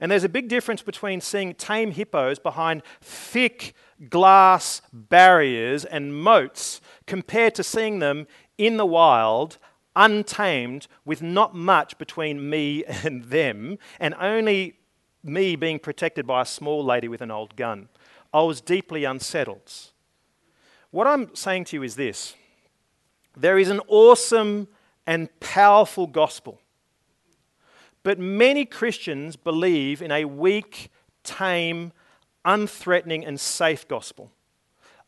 And 0.00 0.12
there's 0.12 0.24
a 0.24 0.28
big 0.28 0.48
difference 0.48 0.82
between 0.82 1.20
seeing 1.20 1.54
tame 1.54 1.92
hippos 1.92 2.38
behind 2.38 2.82
thick 3.00 3.74
glass 4.10 4.82
barriers 4.92 5.84
and 5.84 6.14
moats 6.14 6.80
compared 7.06 7.54
to 7.54 7.64
seeing 7.64 8.00
them 8.00 8.26
in 8.58 8.76
the 8.76 8.86
wild, 8.86 9.58
untamed, 9.96 10.88
with 11.04 11.22
not 11.22 11.54
much 11.54 11.96
between 11.98 12.50
me 12.50 12.84
and 13.04 13.24
them, 13.24 13.78
and 13.98 14.14
only 14.20 14.74
me 15.22 15.56
being 15.56 15.78
protected 15.78 16.26
by 16.26 16.42
a 16.42 16.46
small 16.46 16.84
lady 16.84 17.08
with 17.08 17.20
an 17.20 17.30
old 17.30 17.56
gun. 17.56 17.88
I 18.32 18.42
was 18.42 18.60
deeply 18.60 19.04
unsettled. 19.04 19.72
What 20.90 21.06
I'm 21.06 21.34
saying 21.34 21.64
to 21.66 21.76
you 21.76 21.82
is 21.82 21.96
this 21.96 22.34
there 23.36 23.58
is 23.58 23.68
an 23.68 23.80
awesome 23.88 24.68
and 25.06 25.28
powerful 25.40 26.06
gospel. 26.06 26.60
But 28.02 28.18
many 28.18 28.64
Christians 28.64 29.36
believe 29.36 30.02
in 30.02 30.10
a 30.10 30.24
weak, 30.24 30.90
tame, 31.24 31.92
unthreatening, 32.44 33.26
and 33.26 33.38
safe 33.38 33.86
gospel. 33.86 34.32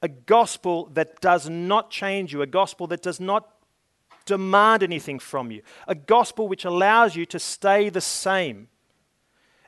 A 0.02 0.08
gospel 0.08 0.86
that 0.94 1.20
does 1.20 1.48
not 1.48 1.90
change 1.90 2.32
you, 2.32 2.42
a 2.42 2.46
gospel 2.46 2.86
that 2.88 3.02
does 3.02 3.20
not 3.20 3.48
demand 4.24 4.82
anything 4.82 5.18
from 5.18 5.50
you, 5.50 5.62
a 5.88 5.94
gospel 5.94 6.48
which 6.48 6.64
allows 6.64 7.16
you 7.16 7.26
to 7.26 7.38
stay 7.38 7.88
the 7.88 8.00
same. 8.00 8.68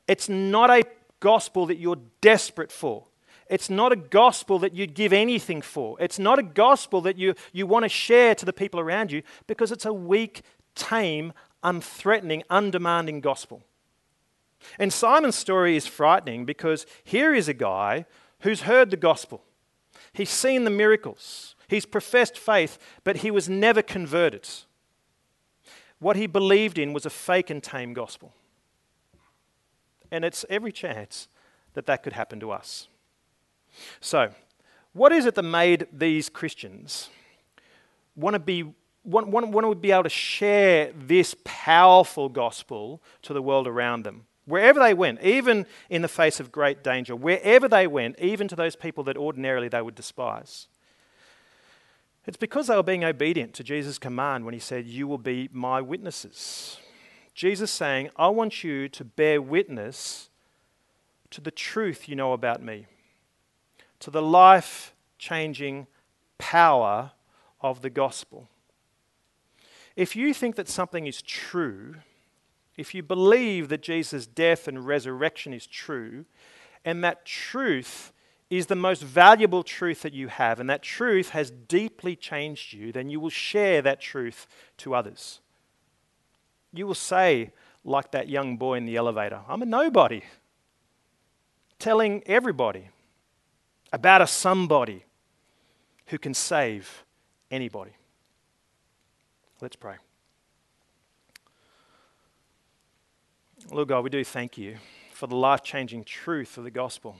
It's 0.08 0.28
not 0.28 0.70
a 0.70 0.84
gospel 1.20 1.66
that 1.66 1.78
you're 1.78 2.00
desperate 2.20 2.72
for. 2.72 3.06
It's 3.48 3.68
not 3.68 3.92
a 3.92 3.96
gospel 3.96 4.58
that 4.60 4.74
you'd 4.74 4.94
give 4.94 5.12
anything 5.12 5.62
for. 5.62 5.96
It's 6.00 6.18
not 6.18 6.38
a 6.38 6.42
gospel 6.42 7.02
that 7.02 7.18
you, 7.18 7.34
you 7.52 7.66
want 7.66 7.84
to 7.84 7.88
share 7.88 8.34
to 8.34 8.46
the 8.46 8.52
people 8.52 8.80
around 8.80 9.12
you 9.12 9.22
because 9.46 9.70
it's 9.70 9.84
a 9.84 9.92
weak, 9.92 10.42
tame, 10.74 11.32
unthreatening, 11.62 12.42
undemanding 12.48 13.20
gospel. 13.20 13.62
And 14.78 14.92
Simon's 14.92 15.36
story 15.36 15.76
is 15.76 15.86
frightening 15.86 16.44
because 16.44 16.86
here 17.04 17.34
is 17.34 17.48
a 17.48 17.54
guy 17.54 18.06
who's 18.40 18.62
heard 18.62 18.90
the 18.90 18.96
gospel. 18.96 19.44
He's 20.12 20.30
seen 20.30 20.64
the 20.64 20.70
miracles. 20.70 21.54
He's 21.68 21.86
professed 21.86 22.38
faith, 22.38 22.78
but 23.04 23.18
he 23.18 23.30
was 23.30 23.48
never 23.48 23.82
converted. 23.82 24.48
What 25.98 26.16
he 26.16 26.26
believed 26.26 26.78
in 26.78 26.92
was 26.92 27.06
a 27.06 27.10
fake 27.10 27.50
and 27.50 27.62
tame 27.62 27.92
gospel. 27.92 28.32
And 30.12 30.26
it's 30.26 30.44
every 30.50 30.70
chance 30.70 31.26
that 31.72 31.86
that 31.86 32.02
could 32.02 32.12
happen 32.12 32.38
to 32.40 32.52
us. 32.52 32.86
So, 34.00 34.30
what 34.92 35.10
is 35.10 35.24
it 35.24 35.34
that 35.34 35.42
made 35.42 35.86
these 35.90 36.28
Christians 36.28 37.08
want 38.14 38.34
to 38.34 38.38
be 38.38 38.74
want, 39.04 39.28
want, 39.28 39.48
want 39.48 39.66
to 39.66 39.74
be 39.74 39.90
able 39.90 40.02
to 40.04 40.10
share 40.10 40.92
this 40.94 41.34
powerful 41.44 42.28
gospel 42.28 43.02
to 43.22 43.32
the 43.32 43.42
world 43.42 43.66
around 43.66 44.04
them? 44.04 44.26
Wherever 44.44 44.78
they 44.78 44.92
went, 44.92 45.22
even 45.22 45.66
in 45.88 46.02
the 46.02 46.08
face 46.08 46.40
of 46.40 46.52
great 46.52 46.84
danger, 46.84 47.16
wherever 47.16 47.66
they 47.66 47.86
went, 47.86 48.18
even 48.18 48.48
to 48.48 48.56
those 48.56 48.76
people 48.76 49.02
that 49.04 49.16
ordinarily 49.16 49.68
they 49.68 49.80
would 49.80 49.94
despise. 49.94 50.68
It's 52.26 52.36
because 52.36 52.66
they 52.66 52.76
were 52.76 52.82
being 52.82 53.02
obedient 53.02 53.54
to 53.54 53.64
Jesus' 53.64 53.98
command 53.98 54.44
when 54.44 54.52
he 54.52 54.60
said, 54.60 54.86
You 54.86 55.08
will 55.08 55.18
be 55.18 55.48
my 55.52 55.80
witnesses. 55.80 56.76
Jesus 57.34 57.70
saying, 57.70 58.10
I 58.16 58.28
want 58.28 58.62
you 58.62 58.88
to 58.90 59.04
bear 59.04 59.40
witness 59.40 60.30
to 61.30 61.40
the 61.40 61.50
truth 61.50 62.08
you 62.08 62.14
know 62.14 62.32
about 62.32 62.62
me 62.62 62.86
to 64.02 64.10
the 64.10 64.20
life 64.20 64.94
changing 65.16 65.86
power 66.36 67.12
of 67.60 67.82
the 67.82 67.90
gospel. 67.90 68.48
If 69.94 70.16
you 70.16 70.34
think 70.34 70.56
that 70.56 70.68
something 70.68 71.06
is 71.06 71.22
true, 71.22 71.94
if 72.76 72.96
you 72.96 73.04
believe 73.04 73.68
that 73.68 73.80
Jesus' 73.80 74.26
death 74.26 74.66
and 74.66 74.84
resurrection 74.84 75.52
is 75.52 75.68
true, 75.68 76.24
and 76.84 77.04
that 77.04 77.24
truth 77.24 78.12
is 78.50 78.66
the 78.66 78.74
most 78.74 79.04
valuable 79.04 79.62
truth 79.62 80.02
that 80.02 80.12
you 80.12 80.26
have, 80.26 80.58
and 80.58 80.68
that 80.68 80.82
truth 80.82 81.28
has 81.28 81.52
deeply 81.52 82.16
changed 82.16 82.72
you, 82.72 82.90
then 82.90 83.08
you 83.08 83.20
will 83.20 83.30
share 83.30 83.80
that 83.82 84.00
truth 84.00 84.48
to 84.78 84.96
others. 84.96 85.40
You 86.72 86.86
will 86.86 86.94
say, 86.94 87.52
like 87.84 88.12
that 88.12 88.28
young 88.28 88.56
boy 88.56 88.74
in 88.74 88.86
the 88.86 88.96
elevator, 88.96 89.40
I'm 89.48 89.62
a 89.62 89.66
nobody, 89.66 90.22
telling 91.78 92.22
everybody 92.26 92.88
about 93.92 94.22
a 94.22 94.26
somebody 94.26 95.04
who 96.06 96.18
can 96.18 96.32
save 96.32 97.04
anybody. 97.50 97.92
Let's 99.60 99.76
pray. 99.76 99.96
Lord 103.70 103.88
God, 103.88 104.02
we 104.02 104.10
do 104.10 104.24
thank 104.24 104.58
you 104.58 104.76
for 105.12 105.26
the 105.26 105.36
life 105.36 105.62
changing 105.62 106.04
truth 106.04 106.58
of 106.58 106.64
the 106.64 106.70
gospel, 106.70 107.16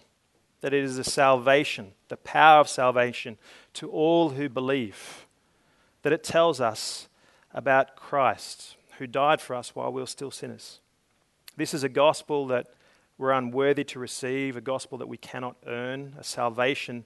that 0.61 0.73
it 0.73 0.83
is 0.83 0.99
a 0.99 1.05
salvation, 1.05 1.93
the 2.09 2.17
power 2.17 2.61
of 2.61 2.69
salvation 2.69 3.39
to 3.75 3.89
all 3.91 4.31
who 4.31 4.49
believe, 4.49 5.27
that 6.03 6.13
it 6.13 6.25
tells 6.25 6.61
us 6.61 7.09
about 7.55 7.95
Christ 7.95 8.77
who 8.99 9.07
died 9.07 9.41
for 9.41 9.55
us 9.55 9.75
while 9.75 9.93
we 9.93 10.01
were 10.01 10.07
still 10.07 10.31
sinners. 10.31 10.81
This 11.57 11.75
is 11.75 11.83
a 11.85 11.89
gospel 11.89 12.47
that 12.49 12.69
we're 13.19 13.33
unworthy 13.33 13.85
to 13.85 13.99
receive, 13.99 14.57
a 14.57 14.61
gospel 14.61 14.99
that 14.99 15.09
we 15.09 15.17
cannot 15.17 15.57
earn, 15.67 16.15
a 16.19 16.25
salvation 16.25 17.05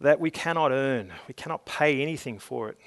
that 0.00 0.20
we 0.20 0.30
cannot 0.30 0.70
earn. 0.70 1.12
We 1.26 1.34
cannot 1.34 1.66
pay 1.66 2.02
anything 2.02 2.38
for 2.38 2.68
it. 2.68 2.78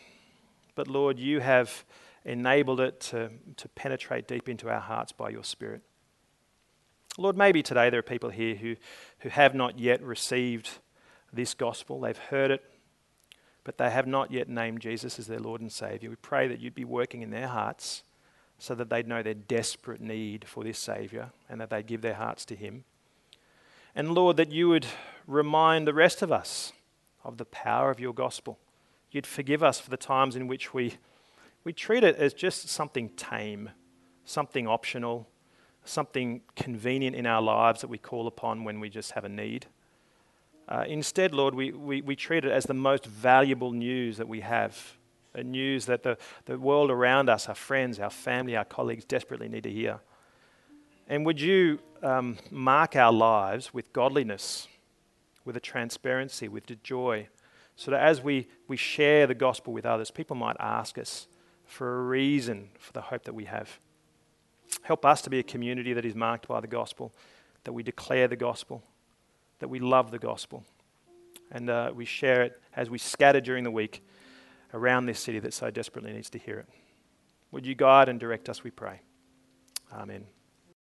But 0.75 0.87
Lord, 0.87 1.19
you 1.19 1.39
have 1.39 1.83
enabled 2.23 2.79
it 2.79 2.99
to, 3.01 3.31
to 3.57 3.67
penetrate 3.69 4.27
deep 4.27 4.47
into 4.47 4.69
our 4.69 4.79
hearts 4.79 5.11
by 5.11 5.29
your 5.29 5.43
Spirit. 5.43 5.81
Lord, 7.17 7.35
maybe 7.35 7.61
today 7.61 7.89
there 7.89 7.99
are 7.99 8.03
people 8.03 8.29
here 8.29 8.55
who, 8.55 8.75
who 9.19 9.29
have 9.29 9.53
not 9.53 9.77
yet 9.77 10.01
received 10.01 10.69
this 11.33 11.53
gospel. 11.53 11.99
They've 11.99 12.17
heard 12.17 12.51
it, 12.51 12.63
but 13.63 13.77
they 13.77 13.89
have 13.89 14.07
not 14.07 14.31
yet 14.31 14.49
named 14.49 14.81
Jesus 14.81 15.19
as 15.19 15.27
their 15.27 15.39
Lord 15.39 15.61
and 15.61 15.71
Savior. 15.71 16.09
We 16.09 16.15
pray 16.15 16.47
that 16.47 16.59
you'd 16.59 16.75
be 16.75 16.85
working 16.85 17.21
in 17.21 17.29
their 17.29 17.47
hearts 17.47 18.03
so 18.57 18.75
that 18.75 18.89
they'd 18.89 19.07
know 19.07 19.23
their 19.23 19.33
desperate 19.33 20.01
need 20.01 20.45
for 20.47 20.63
this 20.63 20.79
Savior 20.79 21.31
and 21.49 21.59
that 21.61 21.69
they'd 21.69 21.87
give 21.87 22.01
their 22.01 22.15
hearts 22.15 22.45
to 22.45 22.55
Him. 22.55 22.83
And 23.95 24.13
Lord, 24.13 24.37
that 24.37 24.51
you 24.51 24.69
would 24.69 24.85
remind 25.27 25.87
the 25.87 25.93
rest 25.93 26.21
of 26.21 26.31
us 26.31 26.73
of 27.23 27.37
the 27.37 27.45
power 27.45 27.91
of 27.91 27.99
your 27.99 28.13
gospel. 28.13 28.59
You'd 29.11 29.27
forgive 29.27 29.61
us 29.61 29.79
for 29.79 29.89
the 29.89 29.97
times 29.97 30.35
in 30.35 30.47
which 30.47 30.73
we, 30.73 30.95
we 31.63 31.73
treat 31.73 32.03
it 32.03 32.15
as 32.15 32.33
just 32.33 32.69
something 32.69 33.09
tame, 33.09 33.69
something 34.25 34.67
optional, 34.67 35.27
something 35.83 36.41
convenient 36.55 37.15
in 37.15 37.25
our 37.25 37.41
lives 37.41 37.81
that 37.81 37.89
we 37.89 37.97
call 37.97 38.27
upon 38.27 38.63
when 38.63 38.79
we 38.79 38.89
just 38.89 39.11
have 39.11 39.25
a 39.25 39.29
need. 39.29 39.67
Uh, 40.71 40.85
instead, 40.87 41.33
Lord, 41.33 41.53
we, 41.53 41.73
we, 41.73 42.01
we 42.01 42.15
treat 42.15 42.45
it 42.45 42.51
as 42.51 42.63
the 42.63 42.73
most 42.73 43.05
valuable 43.05 43.73
news 43.73 44.15
that 44.15 44.27
we 44.29 44.39
have 44.39 44.95
a 45.33 45.43
news 45.43 45.85
that 45.85 46.03
the, 46.03 46.17
the 46.45 46.57
world 46.57 46.89
around 46.89 47.29
us, 47.29 47.49
our 47.49 47.55
friends, 47.55 47.99
our 47.99 48.09
family, 48.09 48.55
our 48.55 48.63
colleagues 48.63 49.03
desperately 49.03 49.49
need 49.49 49.63
to 49.63 49.71
hear. 49.71 49.99
And 51.07 51.25
would 51.25 51.41
you 51.41 51.79
um, 52.01 52.37
mark 52.49 52.95
our 52.95 53.11
lives 53.11 53.73
with 53.73 53.91
godliness, 53.91 54.69
with 55.43 55.57
a 55.57 55.59
transparency, 55.59 56.47
with 56.47 56.83
joy, 56.83 57.27
so 57.75 57.91
that 57.91 58.01
as 58.01 58.21
we, 58.21 58.47
we 58.69 58.77
share 58.77 59.27
the 59.27 59.35
gospel 59.35 59.73
with 59.73 59.85
others, 59.85 60.09
people 60.09 60.37
might 60.37 60.55
ask 60.57 60.97
us 60.97 61.27
for 61.65 61.99
a 61.99 62.03
reason 62.03 62.69
for 62.79 62.93
the 62.93 63.01
hope 63.01 63.23
that 63.23 63.35
we 63.35 63.45
have. 63.45 63.79
Help 64.83 65.05
us 65.05 65.21
to 65.21 65.29
be 65.29 65.39
a 65.39 65.43
community 65.43 65.91
that 65.91 66.05
is 66.05 66.15
marked 66.15 66.47
by 66.47 66.61
the 66.61 66.67
gospel, 66.67 67.13
that 67.65 67.73
we 67.73 67.83
declare 67.83 68.29
the 68.29 68.37
gospel, 68.37 68.83
that 69.61 69.69
we 69.69 69.79
love 69.79 70.11
the 70.11 70.19
gospel, 70.19 70.65
and 71.51 71.69
uh, 71.69 71.91
we 71.95 72.03
share 72.03 72.41
it 72.41 72.59
as 72.75 72.89
we 72.89 72.97
scatter 72.97 73.39
during 73.39 73.63
the 73.63 73.71
week 73.71 74.03
around 74.73 75.05
this 75.05 75.19
city 75.19 75.39
that 75.39 75.53
so 75.53 75.69
desperately 75.69 76.11
needs 76.11 76.31
to 76.31 76.39
hear 76.39 76.57
it. 76.59 76.67
Would 77.51 77.65
you 77.65 77.75
guide 77.75 78.09
and 78.09 78.19
direct 78.19 78.49
us, 78.49 78.63
we 78.63 78.71
pray. 78.71 79.01
Amen. 79.93 80.25